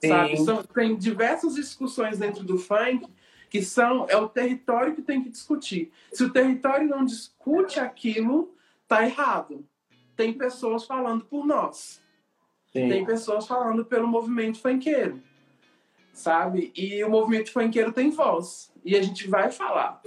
[0.00, 0.08] Sim.
[0.08, 0.36] Sabe?
[0.44, 3.06] São, tem diversas discussões dentro do funk
[3.54, 5.92] que são é o território que tem que discutir.
[6.12, 8.52] Se o território não discute aquilo,
[8.88, 9.64] tá errado.
[10.16, 12.02] Tem pessoas falando por nós.
[12.72, 12.88] sim.
[12.88, 15.22] Tem pessoas falando pelo movimento funkeiro.
[16.12, 16.72] Sabe?
[16.74, 18.72] E o movimento funkeiro tem voz.
[18.84, 20.02] E a gente vai falar.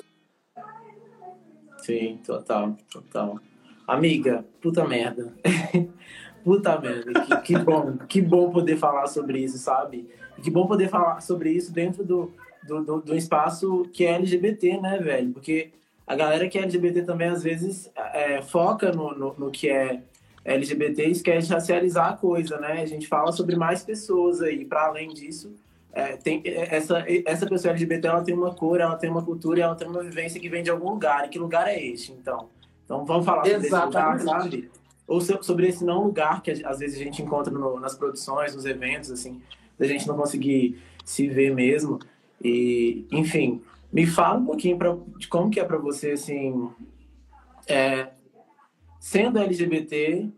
[1.77, 3.39] Sim, total, total.
[3.87, 5.33] Amiga, puta merda.
[6.47, 7.11] puta merda.
[7.19, 10.07] Que, que bom, que bom poder falar sobre isso, sabe?
[10.37, 12.31] E que bom poder falar sobre isso dentro do,
[12.65, 15.33] do, do, do espaço que é LGBT, né, velho?
[15.33, 15.71] Porque
[16.05, 20.01] a galera que é LGBT também, às vezes, é, foca no, no, no que é
[20.45, 22.81] LGBT e esquece de racializar a coisa, né?
[22.81, 24.63] A gente fala sobre mais pessoas aí.
[24.63, 25.53] Para além disso,
[25.91, 29.75] é, tem, essa, essa pessoa LGBT ela tem uma cor, ela tem uma cultura, ela
[29.75, 31.25] tem uma vivência que vem de algum lugar.
[31.25, 32.47] E que lugar é este, então?
[32.85, 34.15] Então vamos falar sobre Exatamente.
[34.15, 34.77] esse lugar, sabe?
[35.07, 38.53] Ou so- sobre esse não lugar que às vezes a gente encontra no- nas produções,
[38.53, 39.41] nos eventos, assim,
[39.79, 41.99] da gente não conseguir se ver mesmo.
[42.43, 46.69] E, enfim, me fala um pouquinho pra, de como que é para você, assim,
[47.67, 48.09] é,
[48.99, 50.29] sendo LGBT,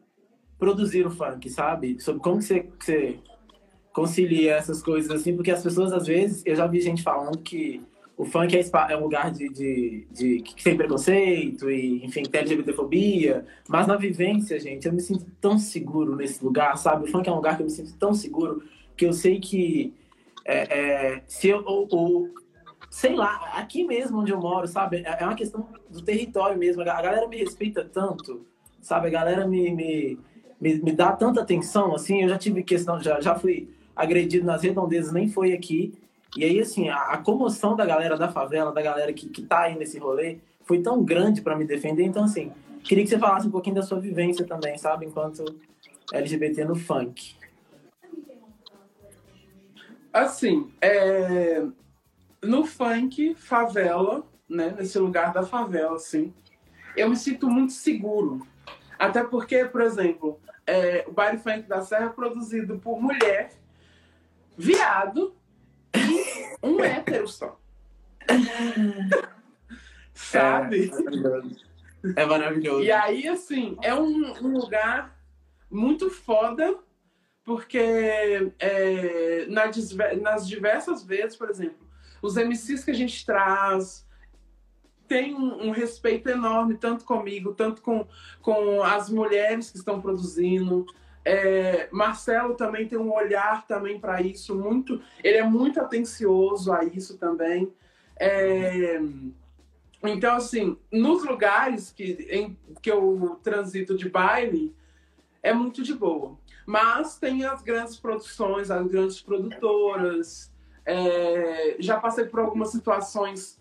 [0.57, 1.99] produzir o funk, sabe?
[1.99, 3.19] Sobre como que você, que você
[3.93, 7.81] concilia essas coisas assim, porque as pessoas às vezes, eu já vi gente falando que
[8.19, 12.41] o funk é, é um lugar de, de, de que tem preconceito e, enfim, tem
[12.41, 17.05] LGBTfobia, mas na vivência, gente, eu me sinto tão seguro nesse lugar, sabe?
[17.05, 18.61] O funk é um lugar que eu me sinto tão seguro
[18.97, 19.93] que eu sei que
[20.43, 22.29] é, é, se eu, ou, ou,
[22.89, 24.97] sei lá, aqui mesmo onde eu moro, sabe?
[24.97, 26.81] É é uma questão do território mesmo.
[26.81, 28.45] A galera me respeita tanto,
[28.81, 29.07] sabe?
[29.07, 30.19] A galera me, me,
[30.59, 32.23] me, me dá tanta atenção, assim.
[32.23, 35.93] Eu já tive questão, já, já fui agredido nas redondezas, nem foi aqui.
[36.37, 39.61] E aí, assim, a, a comoção da galera da favela, da galera que, que tá
[39.61, 42.03] aí nesse rolê, foi tão grande para me defender.
[42.03, 42.51] Então, assim,
[42.83, 45.05] queria que você falasse um pouquinho da sua vivência também, sabe?
[45.05, 45.43] Enquanto
[46.13, 47.35] LGBT no funk.
[50.13, 51.63] Assim, é,
[52.43, 54.73] no funk, favela, né?
[54.77, 56.33] Nesse lugar da favela, assim,
[56.95, 58.45] eu me sinto muito seguro.
[58.97, 63.51] Até porque, por exemplo, é, o baile funk da Serra é produzido por mulher,
[64.57, 65.33] viado
[65.95, 67.59] e um hétero só.
[70.13, 70.91] Sabe?
[70.91, 71.65] É maravilhoso.
[72.15, 72.83] É maravilhoso.
[72.83, 75.17] E aí, assim, é um, um lugar
[75.69, 76.77] muito foda,
[77.43, 79.65] porque é, na
[80.21, 81.87] nas diversas vezes, por exemplo,
[82.21, 84.07] os MCs que a gente traz
[85.07, 88.07] tem um, um respeito enorme, tanto comigo, tanto com,
[88.41, 90.85] com as mulheres que estão produzindo.
[91.23, 96.83] É, Marcelo também tem um olhar também para isso, muito, ele é muito atencioso a
[96.83, 97.71] isso também.
[98.17, 98.99] É,
[100.03, 104.73] então, assim, nos lugares que, em, que eu transito de baile,
[105.43, 106.37] é muito de boa.
[106.65, 110.51] Mas tem as grandes produções, as grandes produtoras.
[110.85, 113.59] É, já passei por algumas situações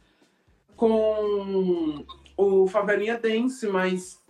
[0.76, 2.04] com
[2.36, 4.22] o Favelinha Dance, mas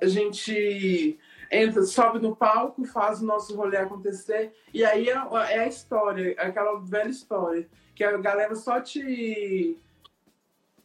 [0.00, 1.18] a gente
[1.50, 5.14] entra, sobe no palco, faz o nosso rolê acontecer, e aí é,
[5.50, 9.76] é a história, é aquela velha história, que a galera só te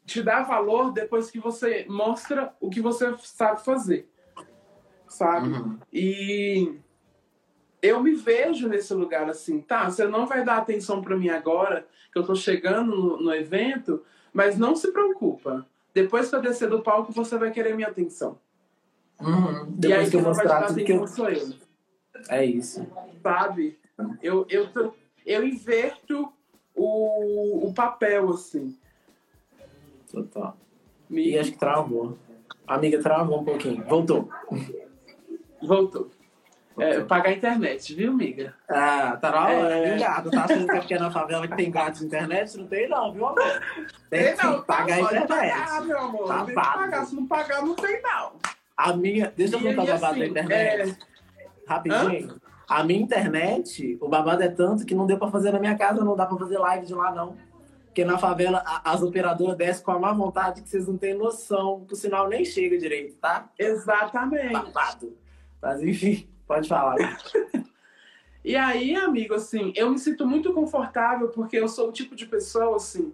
[0.05, 4.09] te dá valor depois que você mostra o que você sabe fazer.
[5.07, 5.49] Sabe?
[5.49, 5.79] Uhum.
[5.91, 6.75] E
[7.81, 9.89] eu me vejo nesse lugar assim, tá?
[9.89, 14.03] Você não vai dar atenção para mim agora, que eu tô chegando no, no, evento,
[14.33, 15.65] mas não se preocupa.
[15.93, 18.39] Depois que eu descer do palco, você vai querer minha atenção.
[19.19, 19.67] Uhum.
[19.67, 21.07] E Depois aí que eu não mostrar tudo que eu...
[21.07, 21.53] sou eu.
[22.29, 22.85] É isso.
[23.21, 23.79] Sabe?
[24.21, 24.93] Eu, eu, tô-
[25.25, 26.31] eu inverto
[26.75, 28.77] o, o papel, assim.
[30.11, 30.57] Total.
[31.09, 32.17] Me- E acho que travou.
[32.67, 33.83] Amiga travou um pouquinho.
[33.85, 34.29] Voltou.
[35.61, 36.09] Voltou.
[36.77, 38.55] É, pagar a internet, viu, amiga?
[38.67, 39.93] Ah, tá na hora, É.
[39.93, 40.31] ligado.
[40.31, 42.57] Tá achando que é porque é na favela que tem grátis internet?
[42.57, 43.61] Não tem não, viu, amor?
[44.09, 45.27] Tem que pagar a internet.
[45.27, 46.27] pagar, meu amor.
[46.27, 47.05] Tá Tem pagar.
[47.05, 48.31] Se não pagar, não tem, não.
[48.75, 49.31] A minha...
[49.35, 50.97] Deixa eu E- contar o babado assim, da internet.
[51.67, 52.41] Rapidinho.
[52.67, 56.03] A minha internet, o babado é tanto que não deu pra fazer na minha casa,
[56.03, 57.35] não dá pra fazer live de lá, não.
[57.85, 61.13] Porque na favela, a- as operadoras descem com a má vontade que vocês não têm
[61.13, 63.49] noção, que o sinal nem chega direito, tá?
[63.59, 64.51] Exatamente.
[64.53, 65.15] Babado.
[65.61, 66.95] Mas enfim, pode falar.
[68.45, 72.25] E aí, amigo, assim, eu me sinto muito confortável porque eu sou o tipo de
[72.25, 73.13] pessoa, assim,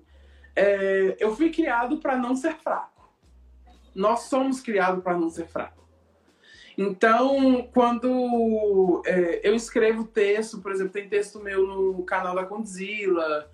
[0.56, 2.99] é, eu fui criado para não ser fraco.
[3.94, 5.80] Nós somos criados para não ser fraco.
[6.78, 13.50] Então, quando é, eu escrevo texto, por exemplo, tem texto meu no canal da Condzilla,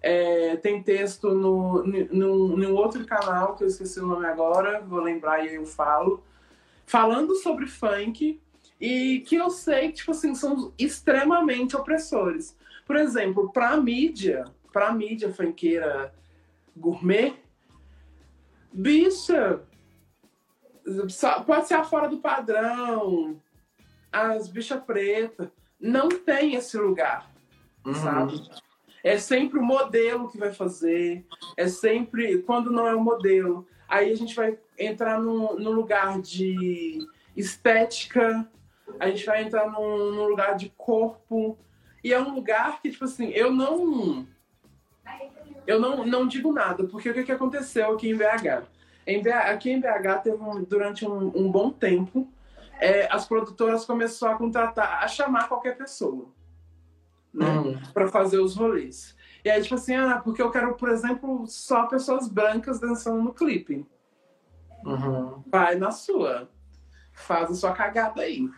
[0.00, 5.44] é, tem texto no, no, outro canal, que eu esqueci o nome agora, vou lembrar
[5.44, 6.22] e eu falo,
[6.86, 8.40] falando sobre funk,
[8.80, 12.56] e que eu sei que, tipo assim, são extremamente opressores.
[12.86, 16.14] Por exemplo, pra mídia, pra mídia funkeira
[16.76, 17.34] gourmet,
[18.72, 19.60] bicha,
[21.46, 23.40] pode ser a fora do padrão,
[24.12, 25.48] as bichas pretas,
[25.80, 27.30] não tem esse lugar,
[27.84, 27.94] Uhum.
[27.94, 28.50] sabe?
[29.02, 31.24] É sempre o modelo que vai fazer,
[31.56, 36.20] é sempre, quando não é o modelo, aí a gente vai entrar no, no lugar
[36.20, 36.98] de
[37.36, 38.46] estética,
[38.98, 41.56] a gente vai entrar num, num lugar de corpo,
[42.02, 44.26] e é um lugar que, tipo assim, eu não.
[45.66, 48.66] Eu não, não digo nada, porque o que, que aconteceu aqui em BH?
[49.08, 52.28] Em BH aqui em BH, teve um- durante um, um bom tempo,
[52.78, 56.26] é, as produtoras começaram a contratar, a chamar qualquer pessoa.
[57.32, 57.46] Né?
[57.46, 57.78] Uhum.
[57.92, 59.14] para fazer os rolês.
[59.44, 63.34] E aí, tipo assim, ah, porque eu quero, por exemplo, só pessoas brancas dançando no
[63.34, 63.86] clipe.
[64.84, 65.42] Uhum.
[65.46, 66.48] Vai na sua.
[67.12, 68.48] Faz a sua cagada aí.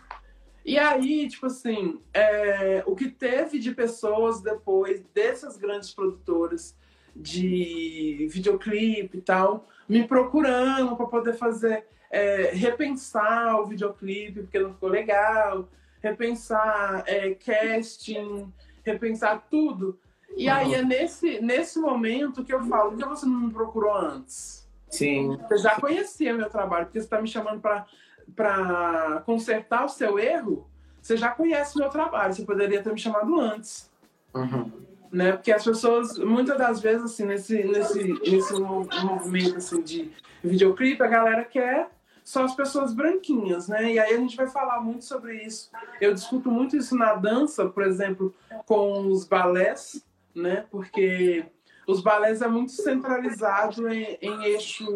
[0.64, 6.76] E aí, tipo assim, é, o que teve de pessoas depois dessas grandes produtoras
[7.14, 14.72] de videoclipe e tal, me procurando para poder fazer, é, repensar o videoclipe, porque não
[14.72, 15.68] ficou legal,
[16.00, 18.52] repensar é, casting,
[18.84, 19.98] repensar tudo.
[20.36, 23.92] E aí é nesse, nesse momento que eu falo, por que você não me procurou
[23.92, 24.64] antes?
[24.88, 25.36] Sim.
[25.48, 30.68] Você já conhecia meu trabalho, porque você está me chamando para consertar o seu erro.
[31.02, 33.90] Você já conhece meu trabalho, você poderia ter me chamado antes.
[34.32, 34.70] Uhum.
[35.12, 35.32] Né?
[35.32, 41.02] Porque as pessoas, muitas das vezes, assim, nesse, nesse, nesse mo- movimento assim, de videoclipe,
[41.02, 41.90] a galera quer
[42.22, 43.92] só as pessoas branquinhas, né?
[43.92, 45.68] E aí a gente vai falar muito sobre isso.
[46.00, 48.32] Eu discuto muito isso na dança, por exemplo,
[48.66, 50.64] com os balés, né?
[50.70, 51.44] Porque
[51.88, 54.86] os balés é muito centralizado em, em eixo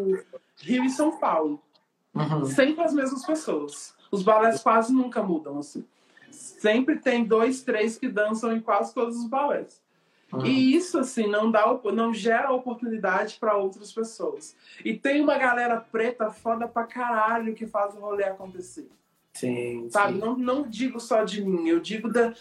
[0.61, 1.61] Rio e São Paulo.
[2.13, 2.45] Uhum.
[2.45, 3.93] Sempre as mesmas pessoas.
[4.09, 5.83] Os balés quase nunca mudam, assim.
[6.31, 9.83] Sempre tem dois, três que dançam em quase todos os balés.
[10.33, 10.45] Uhum.
[10.45, 14.55] E isso, assim, não, dá, não gera oportunidade para outras pessoas.
[14.83, 18.89] E tem uma galera preta foda pra caralho que faz o rolê acontecer.
[19.33, 20.13] Sim, Sabe?
[20.13, 20.19] sim.
[20.19, 22.33] Não, não digo só de mim, eu digo da,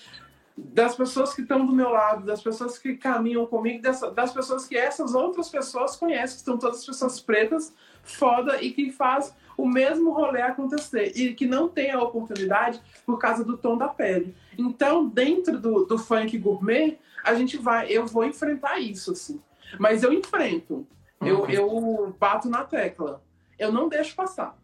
[0.56, 4.66] das pessoas que estão do meu lado, das pessoas que caminham comigo, dessa- das pessoas
[4.66, 9.66] que essas outras pessoas conhecem, que são todas pessoas pretas, foda, e que faz o
[9.68, 11.12] mesmo rolê acontecer.
[11.16, 14.34] E que não tem a oportunidade por causa do tom da pele.
[14.56, 19.40] Então, dentro do, do funk gourmet, a gente vai, eu vou enfrentar isso, assim.
[19.78, 20.86] Mas eu enfrento.
[21.20, 21.50] Eu, Uhum.
[21.50, 23.22] eu bato na tecla.
[23.58, 24.56] Eu não deixo passar,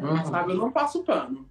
[0.00, 0.24] Uhum.
[0.26, 0.52] sabe?
[0.52, 1.48] Eu não passo pano.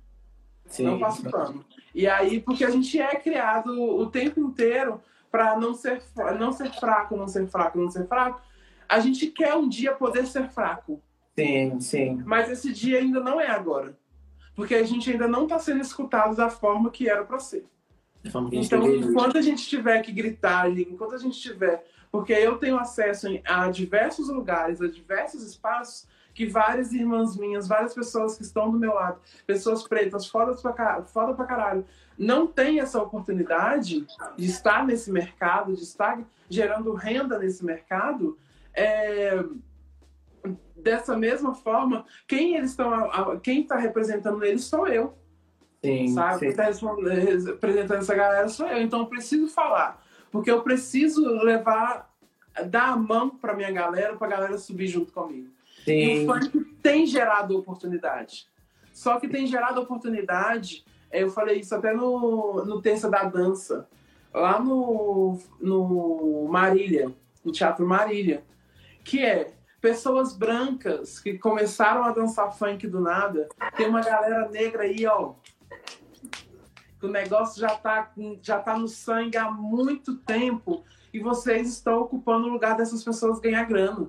[0.66, 0.84] Sim.
[0.86, 1.66] Não passo pano.
[1.96, 6.02] E aí, porque a gente é criado o tempo inteiro para não ser,
[6.40, 8.42] não ser fraco, não ser fraco, não ser fraco.
[8.88, 11.02] A gente quer um dia poder ser fraco.
[11.38, 12.22] Sim, sim.
[12.26, 13.98] Mas esse dia ainda não é agora.
[14.56, 17.66] Porque a gente ainda não está sendo escutado da forma que era para ser.
[18.66, 21.86] Então, enquanto a gente tiver que gritar ali, enquanto a gente tiver.
[22.12, 27.94] Porque eu tenho acesso a diversos lugares, a diversos espaços, que várias irmãs minhas, várias
[27.94, 31.86] pessoas que estão do meu lado, pessoas pretas, foda pra, ca- foda pra caralho,
[32.18, 34.08] não têm essa oportunidade
[34.38, 38.38] de estar nesse mercado, de estar gerando renda nesse mercado.
[38.74, 39.44] é,
[40.78, 45.14] Dessa mesma forma, quem eles estão, quem está representando eles sou eu.
[45.84, 46.52] Sim, sabe?
[46.52, 47.46] sim.
[47.46, 50.04] Representando essa galera sou eu, então eu preciso falar.
[50.32, 52.14] Porque eu preciso levar,
[52.68, 55.50] dar a mão pra minha galera, pra galera subir junto comigo.
[55.88, 56.24] E Sim.
[56.24, 58.48] o funk tem gerado oportunidade.
[58.92, 63.88] Só que tem gerado oportunidade, é, eu falei isso até no, no Terça da Dança,
[64.34, 67.12] lá no, no Marília,
[67.44, 68.44] no Teatro Marília,
[69.04, 74.84] que é pessoas brancas que começaram a dançar funk do nada, tem uma galera negra
[74.84, 75.34] aí, ó,
[77.00, 80.84] que o negócio já tá, já tá no sangue há muito tempo
[81.14, 84.08] e vocês estão ocupando o lugar dessas pessoas ganhar grana.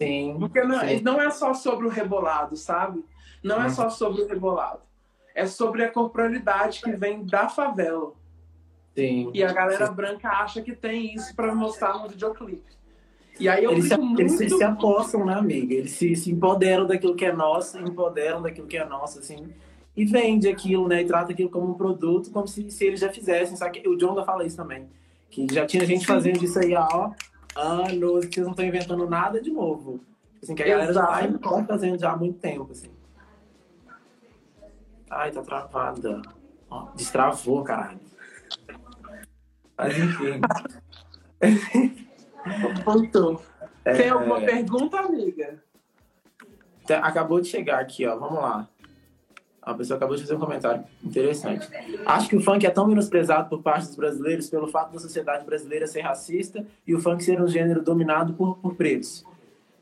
[0.00, 0.36] Sim.
[0.38, 1.00] Porque não, Sim.
[1.02, 3.04] não é só sobre o rebolado, sabe?
[3.42, 3.70] Não é Uhum.
[3.70, 4.80] só sobre o rebolado.
[5.34, 8.12] É sobre a corporalidade que vem da favela.
[8.94, 9.30] Sim.
[9.32, 12.70] E a galera branca acha que tem isso pra mostrar no videoclipe.
[13.38, 14.20] E aí eu Eles, se, muito...
[14.20, 15.72] eles se, se apossam, né, amiga?
[15.72, 19.50] Eles se, se empoderam daquilo que é nosso, empoderam daquilo que é nosso, assim,
[19.96, 21.02] e vende aquilo, né?
[21.02, 23.56] E trata aquilo como um produto, como se, se eles já fizessem.
[23.56, 24.88] Só que o Jonga fala isso também.
[25.28, 27.12] Que já tinha gente fazendo isso aí há ó,
[27.56, 30.00] anos, que vocês não estão inventando nada de novo.
[30.42, 31.38] Assim, que a galera já tá, Exato.
[31.38, 32.90] tá fazendo já há muito tempo, assim.
[35.10, 36.22] Ai, tá travada.
[36.70, 38.00] Ó, destravou, caralho.
[39.76, 40.40] Mas enfim.
[42.84, 43.42] Voltou.
[43.84, 43.94] É.
[43.94, 45.62] Tem alguma pergunta, amiga?
[46.86, 48.16] Tá, Acabou de chegar aqui, ó.
[48.16, 48.68] Vamos lá.
[49.62, 51.68] A pessoa acabou de fazer um comentário interessante.
[52.06, 55.44] Acho que o funk é tão menosprezado por parte dos brasileiros pelo fato da sociedade
[55.44, 59.24] brasileira ser racista e o funk ser um gênero dominado por, por pretos.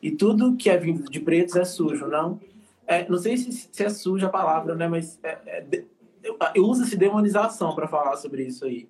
[0.02, 2.40] E tudo que é vindo de pretos é sujo, não?
[2.86, 4.88] É, não sei se, se é suja a palavra, né?
[4.88, 5.62] Mas é,
[6.54, 8.88] é usa-se demonização para falar sobre isso aí.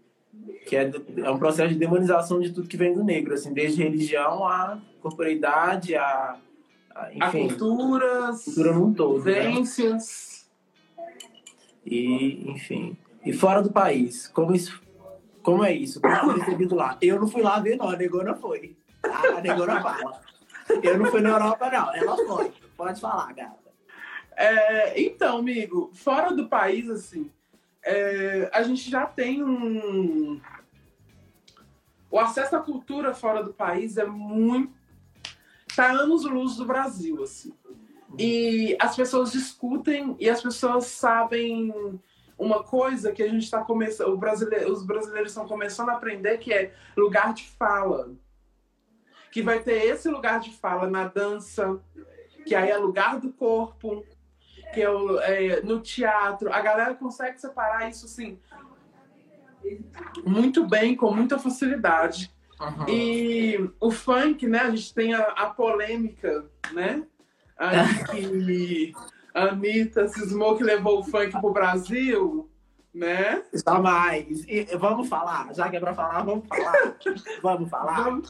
[0.67, 3.83] Que é, é um processo de demonização de tudo que vem do negro, assim, desde
[3.83, 6.37] religião a corporeidade, a,
[6.95, 9.25] a A enfim, culturas, cultura num todo.
[9.25, 9.51] né?
[11.85, 12.97] E, enfim.
[13.25, 14.81] E fora do país, como isso.
[15.43, 16.01] Como é isso?
[16.01, 16.99] Como foi recebido lá?
[17.01, 17.89] Eu não fui lá ver, não.
[17.89, 18.77] A negona foi.
[19.03, 20.21] Ah, a negona fala.
[20.83, 21.95] Eu não fui na Europa, não.
[21.95, 22.53] Ela foi.
[22.77, 23.69] Pode falar, gata.
[24.37, 27.31] É, então, amigo, fora do país, assim,
[27.83, 30.41] é, a gente já tem um.
[32.11, 34.73] O acesso à cultura fora do país é muito.
[35.75, 37.53] Tá anos luz do Brasil, assim.
[38.17, 42.01] E as pessoas discutem e as pessoas sabem
[42.39, 44.17] uma coisa que a gente está começando.
[44.17, 48.11] Brasileiro, os brasileiros estão começando a aprender que é lugar de fala.
[49.31, 51.79] Que vai ter esse lugar de fala na dança,
[52.47, 54.05] que aí é lugar do corpo,
[54.73, 56.51] que é, o- é, no teatro.
[56.53, 58.39] A galera consegue separar isso assim
[60.25, 62.33] muito bem, com muita facilidade.
[62.89, 64.61] E o funk, né?
[64.61, 67.05] A gente tem a, a polêmica, né?
[67.59, 68.93] Aí que
[69.35, 72.49] a Anitta cismou que levou o funk pro Brasil,
[72.95, 73.43] né?
[73.53, 74.45] Jamais.
[74.49, 75.53] E vamos falar.
[75.55, 76.97] Já que é pra falar, vamos falar.
[77.43, 78.21] Vamos falar.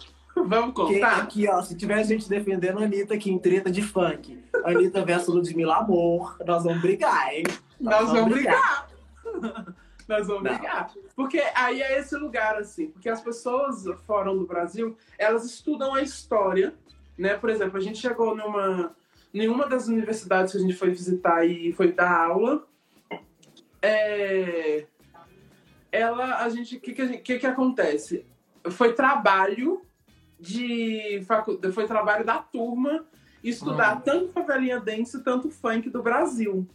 [0.47, 1.23] Vamos, contar.
[1.23, 5.35] aqui, ó, se tiver gente defendendo a Anitta aqui em treta de funk, Anitta versus
[5.35, 7.43] Ludmilla Amor, nós vamos brigar, hein?
[7.81, 8.89] Nós vamos brigar.
[10.09, 10.55] Nós vamos Não.
[10.55, 10.91] brigar.
[11.15, 12.87] Porque aí é esse lugar, assim.
[12.89, 16.75] Porque as pessoas fora do Brasil, elas estudam a história,
[17.17, 17.35] né?
[17.35, 18.97] Por exemplo, a gente chegou numa...
[19.33, 22.67] Nenhuma das universidades que a gente foi visitar e foi dar aula,
[23.83, 24.87] é...
[25.93, 26.77] ela, a gente...
[26.77, 28.27] O que que, que que acontece?
[28.71, 29.83] Foi trabalho
[30.39, 31.23] de...
[31.27, 33.05] facu- Foi trabalho da turma
[33.43, 34.01] estudar Hum.
[34.05, 36.67] tanto favelinha dance, tanto funk do Brasil.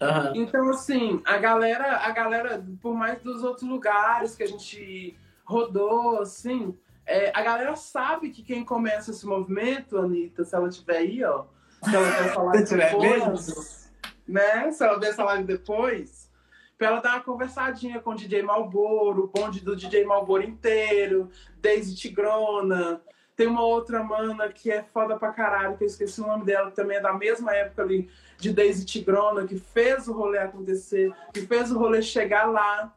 [0.00, 0.32] Aham.
[0.34, 6.20] Então, assim, a galera, a galera, por mais dos outros lugares que a gente rodou,
[6.20, 11.24] assim, é, a galera sabe que quem começa esse movimento, Anitta, se ela tiver aí,
[11.24, 11.44] ó,
[11.82, 13.90] se ela ver essa live Se tiver depois,
[14.26, 14.70] né?
[14.70, 16.30] Se ela ver essa live depois,
[16.76, 21.30] pra ela dar uma conversadinha com o DJ Malboro, o bonde do DJ Malboro inteiro,
[21.58, 23.00] Daisy Tigrona.
[23.34, 26.70] Tem uma outra mana que é foda pra caralho, que eu esqueci o nome dela,
[26.70, 31.10] que também é da mesma época ali de Daisy Tigrona, que fez o rolê acontecer,
[31.32, 32.94] que fez o rolê chegar lá,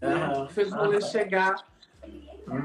[0.00, 0.46] né?
[0.46, 1.00] Que fez o rolê Aham.
[1.00, 1.54] chegar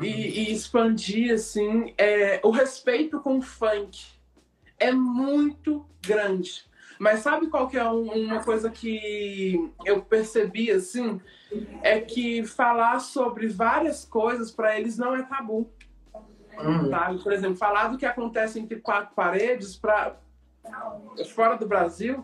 [0.01, 1.93] e, e expandir, assim.
[1.97, 4.16] É, o respeito com o funk
[4.79, 6.65] é muito grande.
[6.99, 11.21] Mas sabe qual que é um- uma coisa que eu percebi, assim?
[11.81, 15.69] É que falar sobre várias coisas para eles não é tabu.
[16.59, 16.89] Hum.
[16.89, 17.21] Sabe?
[17.21, 20.17] Por exemplo, falar do que acontece entre quatro paredes para
[21.35, 22.23] fora do Brasil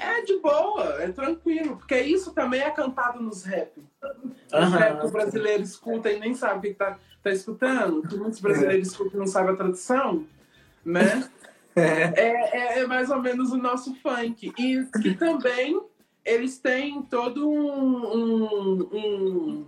[0.00, 3.72] é de boa, é tranquilo, porque isso também é cantado nos rap.
[4.02, 4.78] Os Aham.
[4.78, 8.40] rap que o brasileiro escuta e nem sabe o que tá, tá escutando, que muitos
[8.40, 10.26] brasileiros escutam e não sabem a tradução,
[10.84, 11.02] né?
[11.74, 12.12] É.
[12.20, 14.52] É, é, é mais ou menos o nosso funk.
[14.58, 15.80] E que também
[16.24, 19.66] eles têm todo um, um, um,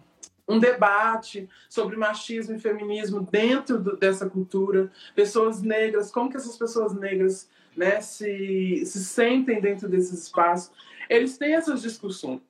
[0.48, 4.90] um debate sobre machismo e feminismo dentro do, dessa cultura.
[5.14, 10.72] Pessoas negras, como que essas pessoas negras né, se, se sentem dentro desses espaços.
[11.09, 12.40] Eles têm essas discussões.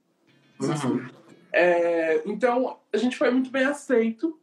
[0.60, 1.06] Uhum.
[1.52, 4.38] É, então, a gente foi muito bem aceito.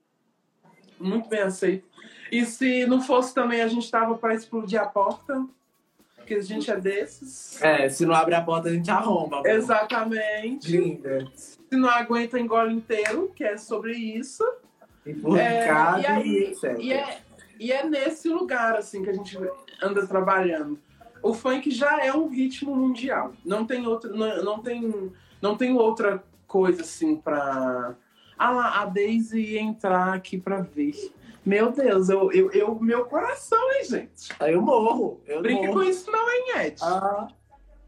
[1.01, 1.87] Muito bem aceito.
[2.31, 5.45] E se não fosse também, a gente tava para explodir a porta.
[6.15, 7.61] Porque a gente é desses.
[7.61, 9.41] É, se não abre a porta, a gente arromba.
[9.41, 9.47] pô.
[9.47, 10.71] Exatamente.
[10.77, 11.27] Linda.
[11.35, 14.43] Se não aguenta, engole inteiro, que é sobre isso.
[15.05, 16.53] Empurricado É, e aí-.
[16.79, 17.21] E é,
[17.59, 19.37] e é nesse lugar, assim, que a gente
[19.83, 20.79] anda trabalhando.
[21.21, 23.33] O funk já é um ritmo mundial.
[23.45, 27.95] Não tem outro, não, não tem, não tem outra coisa, assim, pra...
[28.37, 30.93] Ah lá, a Daisy ia entrar aqui pra ver.
[31.45, 34.29] Meu Deus, eu, eu, eu- meu coração, hein, gente?
[34.39, 35.21] Aí eu morro.
[35.25, 35.79] Eu Brinque morro.
[35.79, 36.75] com isso não, hein, Ed?
[36.81, 37.27] Ah,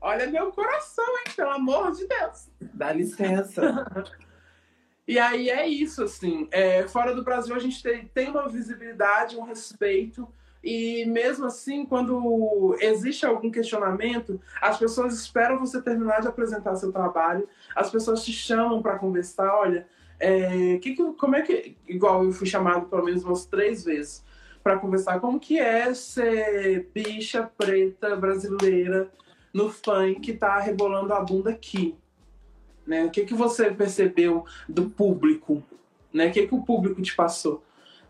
[0.02, 2.50] Olha meu coração, hein, pelo amor de Deus.
[2.60, 3.62] dá licença.
[5.06, 6.48] E aí é isso, assim.
[6.50, 10.26] É, fora do Brasil, a gente tem, tem uma visibilidade, um respeito.
[10.64, 16.90] E mesmo assim, quando existe algum questionamento, as pessoas esperam você terminar de apresentar seu
[16.90, 19.54] trabalho, as pessoas te chamam para conversar.
[19.54, 19.86] Olha,
[20.20, 21.76] é, que que, como é que.
[21.88, 24.24] Igual eu fui chamado pelo menos umas três vezes
[24.64, 29.10] para conversar, como que é ser bicha preta brasileira
[29.54, 31.96] no funk que tá rebolando a bunda aqui?
[32.88, 33.04] Né?
[33.06, 35.62] O que, que você percebeu do público?
[36.14, 36.28] Né?
[36.28, 37.62] O que, que o público te passou?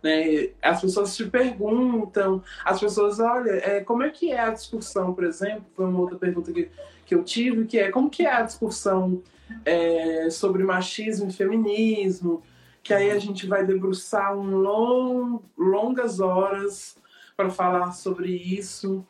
[0.01, 0.49] Né?
[0.61, 5.23] As pessoas te perguntam, as pessoas, olha, é, como é que é a discussão, por
[5.23, 5.65] exemplo?
[5.75, 6.69] Foi uma outra pergunta que,
[7.05, 9.23] que eu tive, que é como que é a discussão
[9.65, 12.43] é, sobre machismo e feminismo?
[12.81, 16.97] Que aí a gente vai debruçar um long, longas horas
[17.35, 19.05] para falar sobre isso.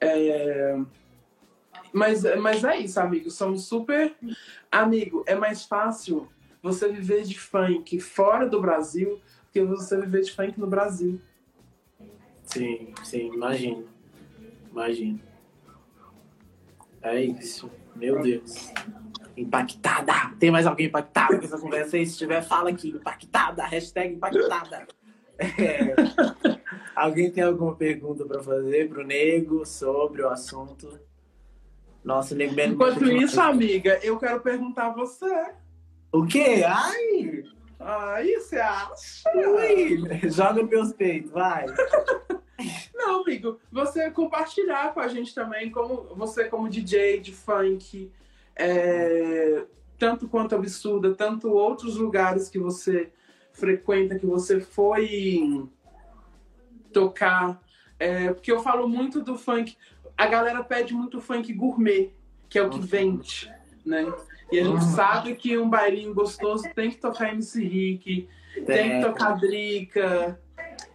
[0.00, 0.76] É,
[1.92, 3.30] mas, mas é isso, amigo.
[3.30, 4.14] Somos super.
[4.70, 6.28] Amigo, é mais fácil
[6.62, 11.20] você viver de funk fora do Brasil do que você viver de funk no Brasil.
[12.44, 13.86] Sim, sim, imagino.
[14.70, 15.20] Imagino.
[17.02, 17.70] É isso.
[17.94, 18.72] Meu Deus.
[19.36, 20.34] Impactada!
[20.38, 22.06] Tem mais alguém impactado com essa conversa aí?
[22.06, 22.90] Se tiver, fala aqui.
[22.90, 23.64] Impactada!
[23.64, 24.86] Hashtag impactada.
[25.38, 25.94] É.
[26.94, 31.00] Alguém tem alguma pergunta para fazer pro Nego sobre o assunto?
[32.04, 35.50] Nossa, o Nego bem Enquanto isso, amiga, eu quero perguntar a você.
[36.12, 36.62] O quê?
[36.66, 37.44] Ai!
[37.80, 39.30] Aí você acha?
[39.34, 40.30] Ui!
[40.30, 41.66] Joga meus peitos, vai.
[42.94, 48.10] Não, amigo, você compartilhar com a gente também, como você como DJ de funk,
[48.56, 49.64] é,
[49.98, 53.10] tanto quanto absurda, tanto outros lugares que você
[53.52, 55.68] frequenta, que você foi
[56.92, 57.60] tocar.
[57.98, 59.76] É, porque eu falo muito do funk,
[60.16, 62.10] a galera pede muito funk gourmet,
[62.48, 63.52] que é o que vende,
[63.84, 64.12] né?
[64.50, 64.90] E a gente Uhum.
[64.94, 68.28] sabe que um bailinho gostoso tem que tocar MC Rick,
[68.66, 70.38] tem que tocar Drica.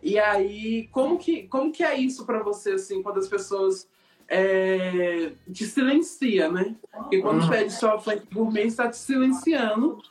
[0.03, 3.89] E aí, como que, como que é isso pra você, assim, quando as pessoas
[4.28, 6.75] é, te silencia, né?
[6.91, 7.49] Porque quando Uhum.
[7.49, 10.01] pede só funk gourmet, está te silenciando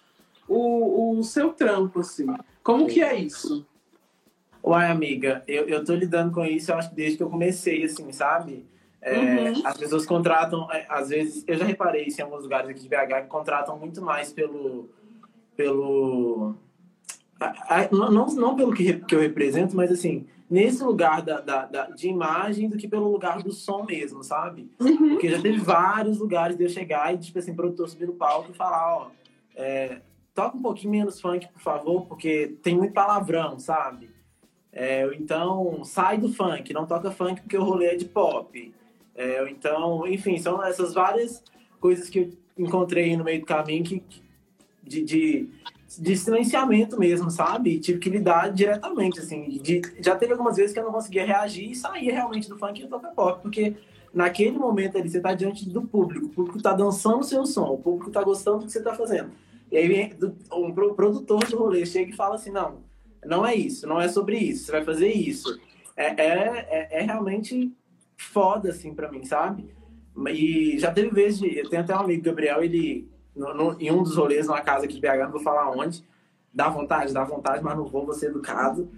[0.48, 2.26] o, o seu trampo, assim.
[2.62, 3.66] Como que é isso?
[4.62, 7.84] Uai, amiga, eu, eu tô lidando com isso, eu acho que desde que eu comecei,
[7.84, 8.64] assim, sabe?
[9.00, 9.62] É, Uhum.
[9.64, 12.88] As pessoas contratam, é, às vezes, eu já reparei isso em alguns lugares aqui de
[12.88, 14.90] BH, que contratam muito mais pelo.
[15.56, 16.56] pelo
[17.38, 21.64] a- a- não, não, pelo que, que eu represento, mas assim, nesse lugar da, da,
[21.66, 24.70] da- de imagem do que pelo lugar do som mesmo, sabe?
[24.80, 25.10] Uhum.
[25.10, 28.50] Porque já teve vários lugares de eu chegar e, tipo assim, produtor subir no palco
[28.50, 29.10] e falar, ó,
[29.56, 30.00] é,
[30.34, 34.10] toca um pouquinho menos funk, por favor, porque tem muito palavrão, sabe?
[34.72, 38.72] É, então, sai do funk, não toca funk porque o rolê é de pop.
[39.14, 41.42] É, então, enfim, são essas várias
[41.80, 44.22] coisas que eu encontrei no meio do caminho que, que-
[44.82, 45.48] de, de,
[45.98, 47.78] de silenciamento mesmo, sabe?
[47.78, 49.48] Tive que lidar diretamente, assim.
[49.62, 52.82] De, já teve algumas vezes que eu não conseguia reagir e sair realmente do funk
[52.82, 53.74] e tocar pop, porque
[54.12, 57.66] naquele momento ali você tá diante do público, o público tá dançando o seu som,
[57.72, 59.30] o público tá gostando do que você tá fazendo.
[59.70, 62.78] E aí do- um pro- produtor do rolê chega e fala assim, não,
[63.24, 65.58] não é isso, não é sobre isso, você vai fazer isso.
[65.96, 67.72] É, é, é, é realmente
[68.16, 69.68] foda, assim, pra mim, sabe?
[70.30, 73.06] E já teve vezes, de, eu tenho até um amigo, Gabriel, ele,
[73.36, 76.04] no, no- em um dos rolês, numa casa aqui de BH, não vou falar onde,
[76.52, 78.88] dá vontade, dá vontade, mas não vou, vou ser educado,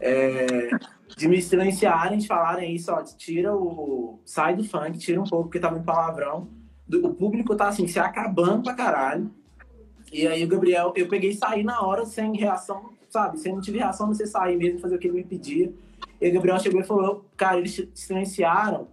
[0.00, 0.70] é,
[1.16, 4.20] de me silenciarem, de falarem isso, ó, tira o...
[4.24, 6.48] sai do funk, tira um pouco, porque tá muito palavrão.
[7.02, 9.30] O público tá, assim, se acabando pra caralho.
[10.12, 13.38] E aí o Gabriel, eu peguei e saí na hora sem reação, sabe?
[13.38, 15.70] Se não tive reação, você sair mesmo, fazer o que ele me pedia.
[16.20, 18.88] E o Gabriel chegou e falou, cara, eles silenciaram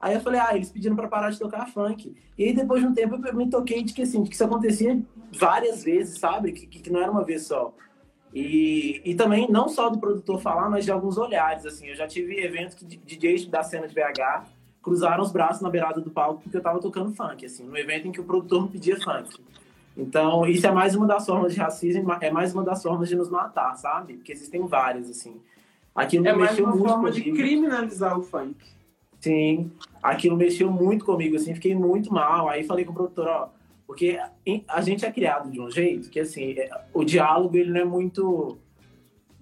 [0.00, 2.16] Aí eu falei, ah, eles pediram pra parar de tocar funk.
[2.38, 4.44] E aí depois de um tempo eu me toquei de que, assim, de que isso
[4.44, 4.98] acontecia
[5.38, 6.52] várias vezes, sabe?
[6.52, 7.74] Que, que não era uma vez só.
[8.32, 11.88] E, e também, não só do produtor falar, mas de alguns olhares, assim.
[11.88, 14.46] Eu já tive eventos que DJs da cena de BH
[14.82, 17.64] cruzaram os braços na beirada do palco porque eu tava tocando funk, assim.
[17.66, 19.38] No evento em que o produtor me pedia funk.
[19.96, 23.16] Então, isso é mais uma das formas de racismo, é mais uma das formas de
[23.16, 24.14] nos matar, sabe?
[24.14, 25.38] Porque existem várias, assim.
[25.94, 28.56] Aquilo é mais uma forma de criminalizar o funk.
[29.20, 29.70] Sim,
[30.02, 32.48] aquilo mexeu muito comigo, assim, fiquei muito mal.
[32.48, 33.48] Aí falei com o produtor, ó,
[33.86, 34.18] porque
[34.68, 37.84] a gente é criado de um jeito que, assim, é, o diálogo, ele não é
[37.84, 38.58] muito...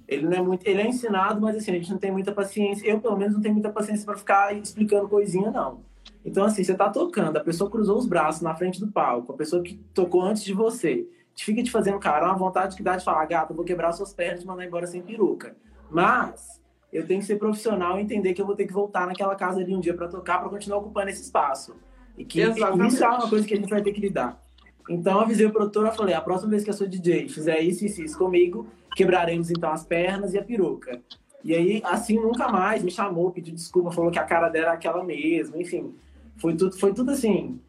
[0.07, 0.67] Ele não é muito...
[0.67, 2.87] Ele é ensinado, mas, assim, a gente não tem muita paciência.
[2.87, 5.81] Eu, pelo menos, não tenho muita paciência para ficar explicando coisinha, não.
[6.25, 9.37] Então, assim, você tá tocando, a pessoa cruzou os braços na frente do palco, a
[9.37, 12.97] pessoa que tocou antes de você, te fica te fazendo cara, uma vontade que dá
[12.97, 15.57] de falar, gata, vou quebrar suas pernas e mandar embora sem peruca.
[15.91, 16.58] Mas
[16.93, 19.61] eu tenho que ser profissional e entender que eu vou ter que voltar naquela casa
[19.61, 21.77] ali um dia para tocar, para continuar ocupando esse espaço.
[22.17, 22.95] E que Exatamente.
[22.95, 24.41] isso é uma coisa que a gente vai ter que lidar.
[24.89, 27.85] Então, avisei o produtor, eu falei, a próxima vez que a sua DJ fizer isso
[27.85, 28.67] e isso, isso comigo,
[28.97, 31.01] quebraremos então as pernas e a peruca.
[31.45, 34.75] E aí, assim, nunca mais me chamou, pediu desculpa, falou que a cara dela era
[34.75, 35.95] aquela mesma, enfim.
[36.39, 37.61] Foi tudo, foi tudo assim,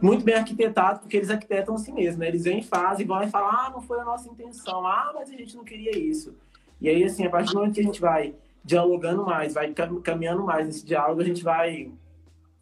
[0.00, 2.28] muito bem arquitetado, porque eles arquitetam assim mesmo, né?
[2.28, 5.12] Eles vêm em fase e vão e falam, ah, não foi a nossa intenção, ah,
[5.14, 6.34] mas a gente não queria isso.
[6.82, 9.72] E aí, assim, a partir do momento que a gente vai dialogando mais, vai
[10.02, 11.92] caminhando mais nesse diálogo, a gente vai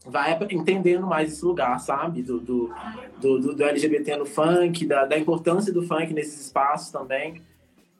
[0.05, 2.23] vai entendendo mais esse lugar, sabe?
[2.23, 2.71] Do, do,
[3.19, 7.43] do, do LGBT no funk, da, da importância do funk nesses espaços também.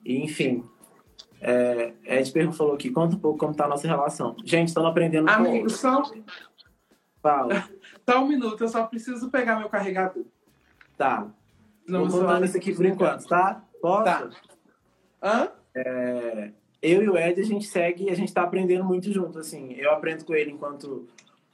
[0.05, 0.63] E, enfim,
[1.41, 4.35] é, Ed Perro falou aqui, conta um pouco como tá a nossa relação.
[4.45, 6.03] Gente, estamos aprendendo um Amigo, só...
[7.21, 7.67] Fala.
[8.09, 10.25] Só um minuto, eu só preciso pegar meu carregador.
[10.97, 11.27] Tá.
[11.87, 13.63] Não Vou contando isso aqui por enquanto, tá?
[13.79, 14.03] Posso?
[14.03, 14.29] Tá.
[15.21, 15.51] Hã?
[15.75, 16.49] É,
[16.81, 19.73] eu e o Ed, a gente segue, a gente tá aprendendo muito junto, assim.
[19.73, 21.07] Eu aprendo com ele enquanto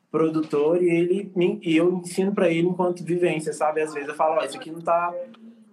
[0.10, 3.82] produtor e ele e eu ensino para ele enquanto vivência, sabe?
[3.82, 5.14] Às vezes eu falo, ó, isso aqui não tá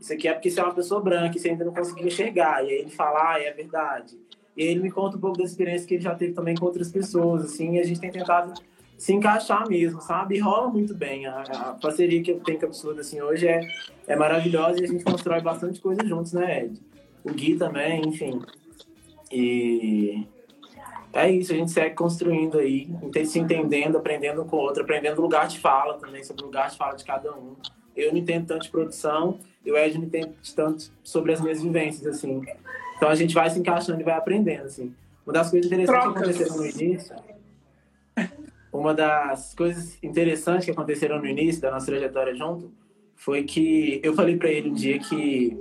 [0.05, 2.63] isso aqui é porque você é uma pessoa branca e você ainda não conseguiu enxergar.
[2.63, 4.19] E aí ele fala, ah, é verdade.
[4.55, 6.67] E aí ele me conta um pouco da experiência que ele já teve também com
[6.67, 8.53] outras pessoas, assim, e a gente tem tentado
[8.99, 10.37] se encaixar mesmo, sabe?
[10.37, 11.27] E rola muito bem.
[11.27, 13.67] A, a, parceria que eu tenho com a Absurda, assim, hoje é,
[14.07, 16.81] é maravilhosa e a gente constrói bastante coisa juntos, né, Ed?
[17.25, 18.41] O Gui também, enfim.
[19.33, 20.27] E
[21.13, 22.89] é isso, a gente segue construindo aí,
[23.25, 26.71] se entendendo, aprendendo com o outro, aprendendo o lugar de fala também, sobre o lugar
[26.71, 27.55] de fala de cada um.
[27.97, 31.63] Eu não entendo tanto de produção, e o Ed não entende tanto sobre as minhas
[31.63, 32.43] vivências, assim.
[32.97, 34.95] Então a gente vai se encaixando e vai aprendendo, assim.
[35.25, 36.37] Uma das coisas interessantes Trocas.
[36.37, 37.17] que aconteceram no início
[38.75, 42.73] uma das coisas interessantes que aconteceram no início da nossa trajetória junto
[43.15, 45.57] foi que eu falei para ele um dia que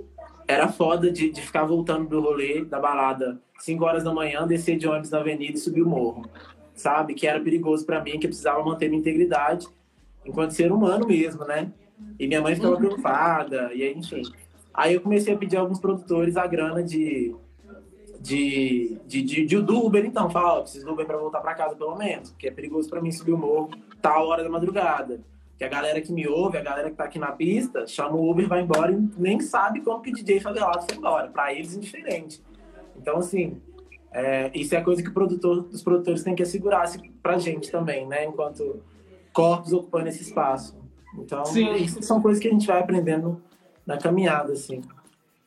[0.47, 4.77] era foda de, de ficar voltando do rolê, da balada, 5 horas da manhã, descer
[4.77, 6.25] de ônibus na avenida e subir o morro,
[6.75, 7.13] sabe?
[7.13, 9.67] Que era perigoso para mim, que eu precisava manter minha integridade
[10.25, 11.71] enquanto ser humano mesmo, né?
[12.19, 12.79] E minha mãe ficava uhum.
[12.79, 14.23] preocupada, e aí, enfim.
[14.73, 17.35] Aí eu comecei a pedir a alguns produtores a grana de
[18.23, 20.29] de, de, de, de do Uber, então.
[20.29, 22.31] Fala, preciso do Uber para voltar para casa, pelo menos.
[22.31, 23.71] Porque é perigoso para mim subir o morro
[24.01, 25.19] tal hora da madrugada.
[25.57, 28.29] Que a galera que me ouve, a galera que tá aqui na pista, chama o
[28.29, 31.27] Uber, vai embora e nem sabe como que o DJ favelado foi embora.
[31.29, 32.41] Para eles, indiferente.
[32.97, 33.61] Então, assim,
[34.11, 36.87] é, isso é a coisa que produtor, os produtores têm que assegurar
[37.21, 38.25] pra gente também, né?
[38.25, 38.81] Enquanto
[39.33, 40.77] corpos ocupando esse espaço.
[41.17, 41.73] Então, Sim.
[41.73, 43.41] isso são coisas que a gente vai aprendendo
[43.85, 44.81] na caminhada, assim.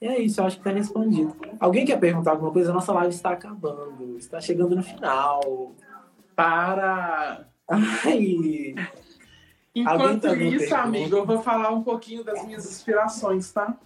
[0.00, 1.34] E é isso, eu acho que tá respondido.
[1.58, 2.70] Alguém quer perguntar alguma coisa?
[2.70, 5.72] A nossa live está acabando, está chegando no final.
[6.34, 7.46] Para!
[7.68, 8.74] Ai!
[9.76, 13.76] Enquanto tá isso, amigo, eu vou falar um pouquinho das minhas inspirações, tá?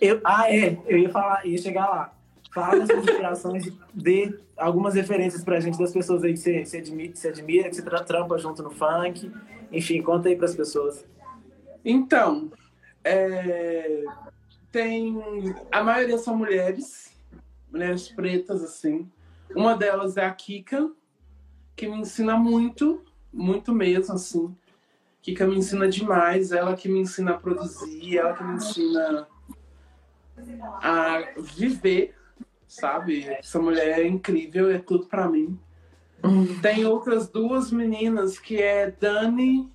[0.00, 2.12] Eu, ah, é, eu ia falar, ia chegar lá.
[2.54, 6.78] Fala das suas inspirações dê algumas referências pra gente das pessoas aí que você, você,
[6.78, 9.32] admira, você admira, que você trampa junto no funk.
[9.72, 11.04] Enfim, conta aí pras pessoas.
[11.84, 12.52] Então,
[13.02, 14.04] é,
[14.70, 15.18] tem.
[15.72, 17.12] A maioria são mulheres,
[17.72, 19.10] mulheres pretas, assim.
[19.56, 20.88] Uma delas é a Kika,
[21.74, 23.02] que me ensina muito,
[23.32, 24.54] muito mesmo, assim.
[25.26, 29.26] Kika me ensina demais, ela que me ensina a produzir, ela que me ensina
[30.80, 32.14] a viver,
[32.68, 33.24] sabe?
[33.24, 35.58] Essa mulher é incrível, é tudo para mim.
[36.62, 39.68] Tem outras duas meninas que é Dani,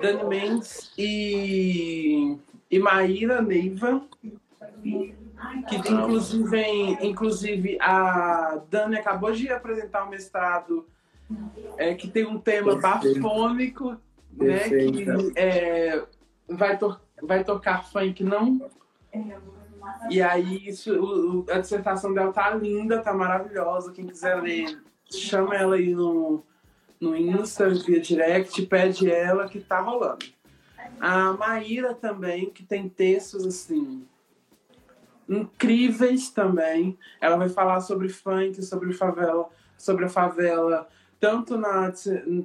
[0.00, 2.38] Dani Mendes e
[2.70, 4.06] e Maíra Neiva,
[4.80, 10.86] que inclusive, inclusive a Dani acabou de apresentar um mestrado
[11.76, 13.96] é, que tem um tema bafônico,
[14.32, 14.58] né?
[14.68, 15.06] Que
[15.36, 16.04] é,
[16.48, 18.70] vai, to vai tocar funk não.
[20.10, 23.92] E aí isso, o, a dissertação dela tá linda, tá maravilhosa.
[23.92, 26.44] Quem quiser ler, chama ela aí no,
[27.00, 30.26] no Insta, via direct, pede ela que tá rolando.
[31.00, 34.06] A Maíra também, que tem textos assim
[35.30, 36.98] incríveis também.
[37.20, 40.88] Ela vai falar sobre funk, sobre favela, sobre a favela,
[41.20, 41.92] tanto, na,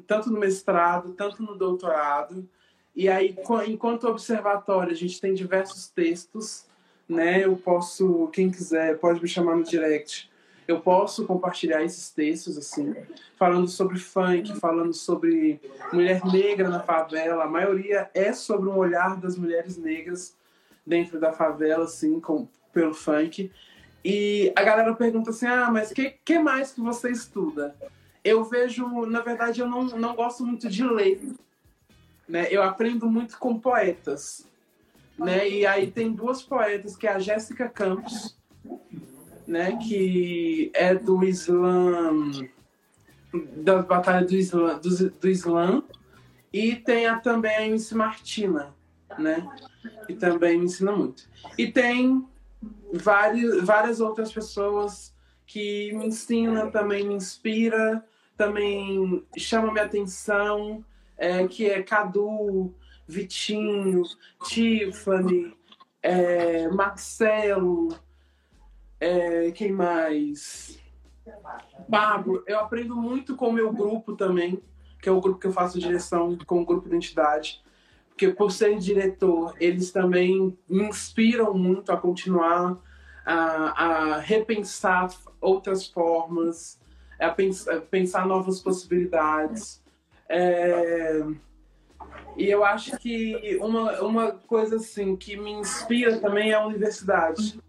[0.06, 2.48] tanto no mestrado, tanto no doutorado.
[2.94, 3.36] E aí,
[3.68, 6.66] enquanto observatório, a gente tem diversos textos,
[7.08, 7.46] né?
[7.46, 10.30] Eu posso, quem quiser, pode me chamar no direct.
[10.68, 12.96] Eu posso compartilhar esses textos, assim,
[13.38, 15.62] falando sobre funk, falando sobre
[15.94, 17.44] mulher negra na favela.
[17.44, 20.36] A maioria é sobre um olhar das mulheres negras
[20.86, 23.52] dentro da favela, assim, com, pelo funk.
[24.04, 27.76] E a galera pergunta assim: ah, mas o que, que mais que você estuda?
[28.26, 31.22] Eu vejo, na verdade, eu não, não gosto muito de ler.
[32.28, 32.48] Né?
[32.50, 34.50] Eu aprendo muito com poetas.
[35.16, 35.48] Né?
[35.48, 38.36] E aí tem duas poetas, que é a Jéssica Campos,
[39.48, 39.78] né?
[39.78, 42.32] que é do Islã,
[43.58, 45.84] da Batalha do Islã, do, do Islã
[46.52, 48.74] e tem a, também a MC Martina,
[49.20, 49.48] né?
[50.08, 51.30] que também me ensina muito.
[51.60, 52.28] E tem
[52.92, 55.14] várias, várias outras pessoas
[55.46, 58.04] que me ensinam, também me inspira,
[58.38, 60.84] também chama minha atenção,
[61.18, 62.74] é, que é Cadu,
[63.08, 64.04] Vitinho,
[64.44, 65.56] Tiffany,
[66.02, 67.96] é, Marcelo,
[69.00, 70.80] é, quem mais?
[71.90, 72.44] Pablo.
[72.46, 74.62] Eu aprendo muito com o meu grupo também,
[75.02, 77.64] que é o grupo que eu faço direção com o grupo Identidade
[78.16, 82.78] porque por ser diretor, eles também me inspiram muito a continuar
[83.26, 83.36] a,
[84.16, 85.10] a repensar
[85.42, 86.80] outras formas,
[87.20, 89.82] a pensar, a pensar novas possibilidades.
[90.28, 91.24] É,
[92.38, 97.60] e eu acho que uma, uma coisa assim que me inspira também é a universidade.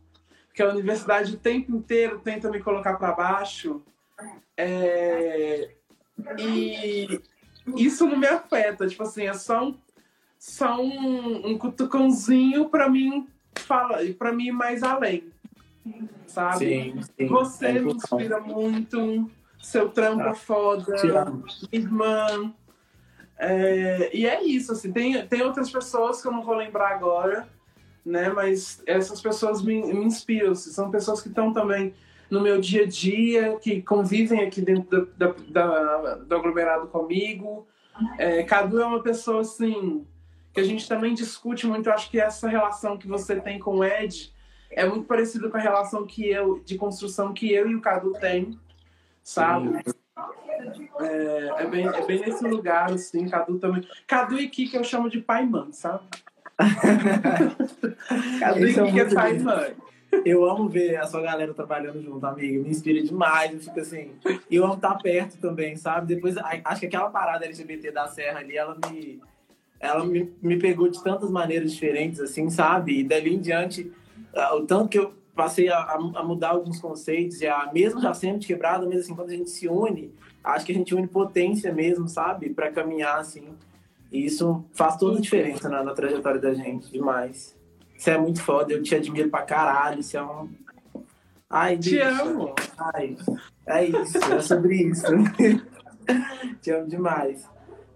[0.49, 3.83] Porque a universidade o tempo inteiro tenta me colocar para baixo.
[4.57, 5.71] É,
[6.39, 7.21] e
[7.77, 8.87] isso não me afeta.
[8.87, 9.79] Tipo assim, é só um
[10.39, 15.25] são um, um cutucãozinho para mim fala, para mim ir mais além.
[16.27, 16.59] Sabe?
[16.59, 17.27] Sim, sim.
[17.29, 20.95] Você é me inspira muito, seu trampo é foda,
[21.73, 22.53] irmã.
[23.39, 27.49] É, e é isso, assim, tem, tem outras pessoas que eu não vou lembrar agora,
[28.05, 28.29] né?
[28.31, 31.95] Mas essas pessoas me, me inspiram, assim, são pessoas que estão também
[32.31, 37.67] no meu dia a dia, que convivem aqui dentro da, da, da do aglomerado comigo.
[38.19, 40.07] É, Cadu é uma pessoa assim
[40.53, 41.89] que a gente também discute muito.
[41.89, 44.33] Eu acho que essa relação que você tem com o Ed
[44.77, 48.13] é muito parecida com a relação que eu de construção que eu e o Cadu
[48.13, 48.57] tem,
[49.25, 49.83] sabe?
[51.01, 53.89] É, é, bem, é bem nesse lugar, assim, Cadu também.
[54.07, 56.05] Cadu e Kika eu chamo de pai e mãe, sabe?
[58.39, 59.75] Cadu e Kika é pai e mãe.
[60.25, 62.63] Eu amo ver a sua galera trabalhando junto, amigo.
[62.63, 63.53] Me inspira demais.
[63.53, 64.13] Eu fico assim.
[64.51, 66.15] Eu amo estar perto também, sabe?
[66.15, 69.21] Depois, acho que aquela parada LGBT da Serra ali, ela me
[69.79, 73.01] ela me, me pegou de tantas maneiras diferentes, assim, sabe?
[73.01, 73.93] E dali em diante,
[74.55, 78.87] o tanto que eu passei a, a mudar alguns conceitos, já, mesmo já sendo quebrado,
[78.87, 82.51] mas assim, quando a gente se une, acho que a gente une potência mesmo, sabe?
[82.51, 83.49] Para caminhar, assim.
[84.11, 87.55] E isso faz toda a diferença na, na, trajetória da gente, demais.
[87.97, 90.49] Você é muito foda, eu te admiro pra caralho, você é um...
[91.49, 92.55] Ai, Te Deus, amo!
[92.95, 93.17] Ai,
[93.67, 95.07] é isso, é sobre isso.
[96.61, 97.49] te amo demais.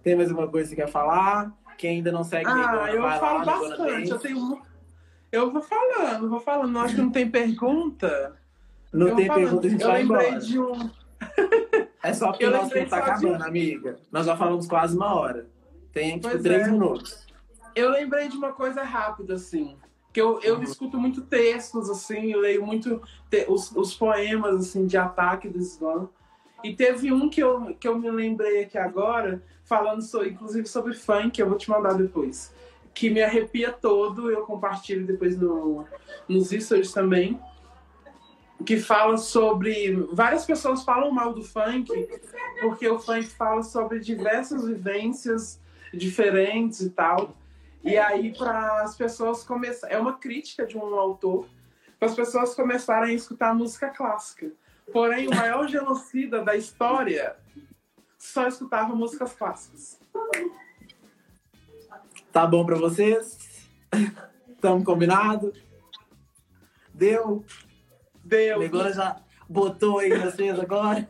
[0.03, 1.53] Tem mais alguma coisa que você quer falar?
[1.76, 4.11] Quem ainda não segue Ah, eu falo bastante.
[4.11, 4.70] Eu tenho.
[5.33, 6.78] Eu vou falando, vou falando.
[6.78, 8.37] Acho que não tem pergunta.
[8.93, 10.41] Não eu tem pergunta, a gente eu lembrei embora.
[10.41, 10.91] de um.
[12.03, 13.45] É só porque o nosso tempo tá acabando, de...
[13.45, 13.99] amiga.
[14.11, 15.47] Nós já falamos quase uma hora.
[15.93, 16.70] Tem, tipo, pois três é.
[16.70, 17.26] minutos.
[17.74, 19.76] Eu lembrei de uma coisa rápida, assim.
[20.11, 20.62] Que eu, eu uhum.
[20.62, 23.45] escuto muito textos, assim, eu leio muito te...
[23.49, 26.09] os, os poemas, assim, de ataque do Islã.
[26.64, 30.95] E teve um que eu, que eu me lembrei aqui agora, falando so, inclusive sobre
[30.95, 32.53] funk, eu vou te mandar depois.
[32.95, 35.86] Que me arrepia todo, eu compartilho depois no,
[36.28, 37.41] nos stories também.
[38.64, 39.93] Que fala sobre.
[40.12, 41.91] Várias pessoas falam mal do funk,
[42.61, 45.61] porque o funk fala sobre diversas vivências
[45.93, 47.34] diferentes e tal.
[47.82, 49.97] E aí, para as pessoas começarem.
[49.97, 51.49] É uma crítica de um autor,
[51.99, 54.53] para as pessoas começarem a escutar música clássica.
[54.93, 57.36] Porém, o maior genocida da história
[58.18, 59.99] só escutava músicas clássicas.
[62.33, 63.39] Tá bom para vocês?
[64.49, 65.53] Estamos combinado?
[66.95, 67.45] Deu?
[68.24, 68.62] Deu.
[68.62, 71.09] Agora já botou aí vocês agora?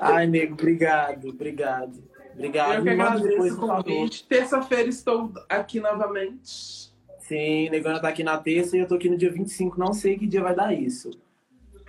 [0.00, 2.04] Ai, nego, obrigado, obrigado.
[2.34, 2.74] Obrigado.
[2.74, 4.26] Eu que agradeço o convite.
[4.26, 6.92] Terça-feira estou aqui novamente.
[7.20, 10.18] Sim, Negona tá aqui na terça e eu tô aqui no dia 25, não sei
[10.18, 11.10] que dia vai dar isso.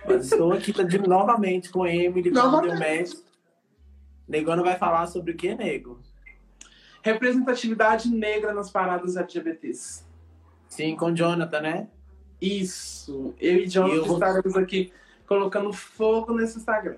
[0.06, 3.22] Mas estou aqui de, novamente com a Emily, com o mestre.
[4.26, 6.00] Negona vai falar sobre o que, nego?
[7.02, 10.04] Representatividade negra nas paradas LGBTs.
[10.68, 11.88] Sim, com Jonathan, né?
[12.40, 13.34] Isso.
[13.40, 14.92] Eu e Jonathan Eu estaremos aqui
[15.26, 16.96] colocando fogo nesse Instagram.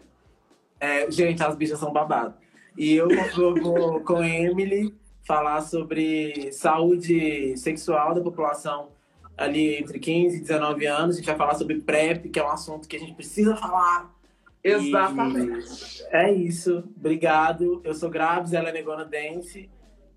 [0.79, 2.35] É, gente, as bichas são babado.
[2.77, 4.95] E eu vou, com Emily
[5.27, 8.89] falar sobre saúde sexual da população
[9.37, 11.17] ali entre 15 e 19 anos.
[11.17, 14.15] A gente vai falar sobre PrEP, que é um assunto que a gente precisa falar.
[14.63, 16.05] E Exatamente.
[16.11, 16.85] É isso.
[16.97, 17.81] Obrigado.
[17.83, 19.69] Eu sou Grabs, ela é Negona Dance.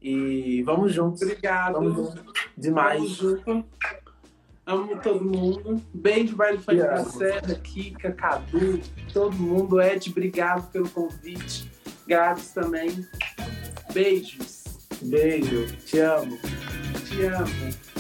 [0.04, 1.22] E vamos juntos.
[1.22, 1.76] Obrigado.
[1.76, 2.34] Vamos juntos.
[2.58, 3.10] Demais.
[3.10, 3.66] junto.
[4.66, 5.82] Amo todo mundo.
[5.94, 7.04] Beijo, baile funk da.
[7.06, 8.82] Serra, Kika, Cadu,
[9.14, 9.82] todo mundo.
[9.82, 11.72] Ed, obrigado pelo convite.
[12.08, 13.06] Gabs também.
[13.94, 14.64] Beijos.
[15.02, 15.68] Beijo.
[15.86, 16.38] Te amo.
[17.08, 17.93] Te amo.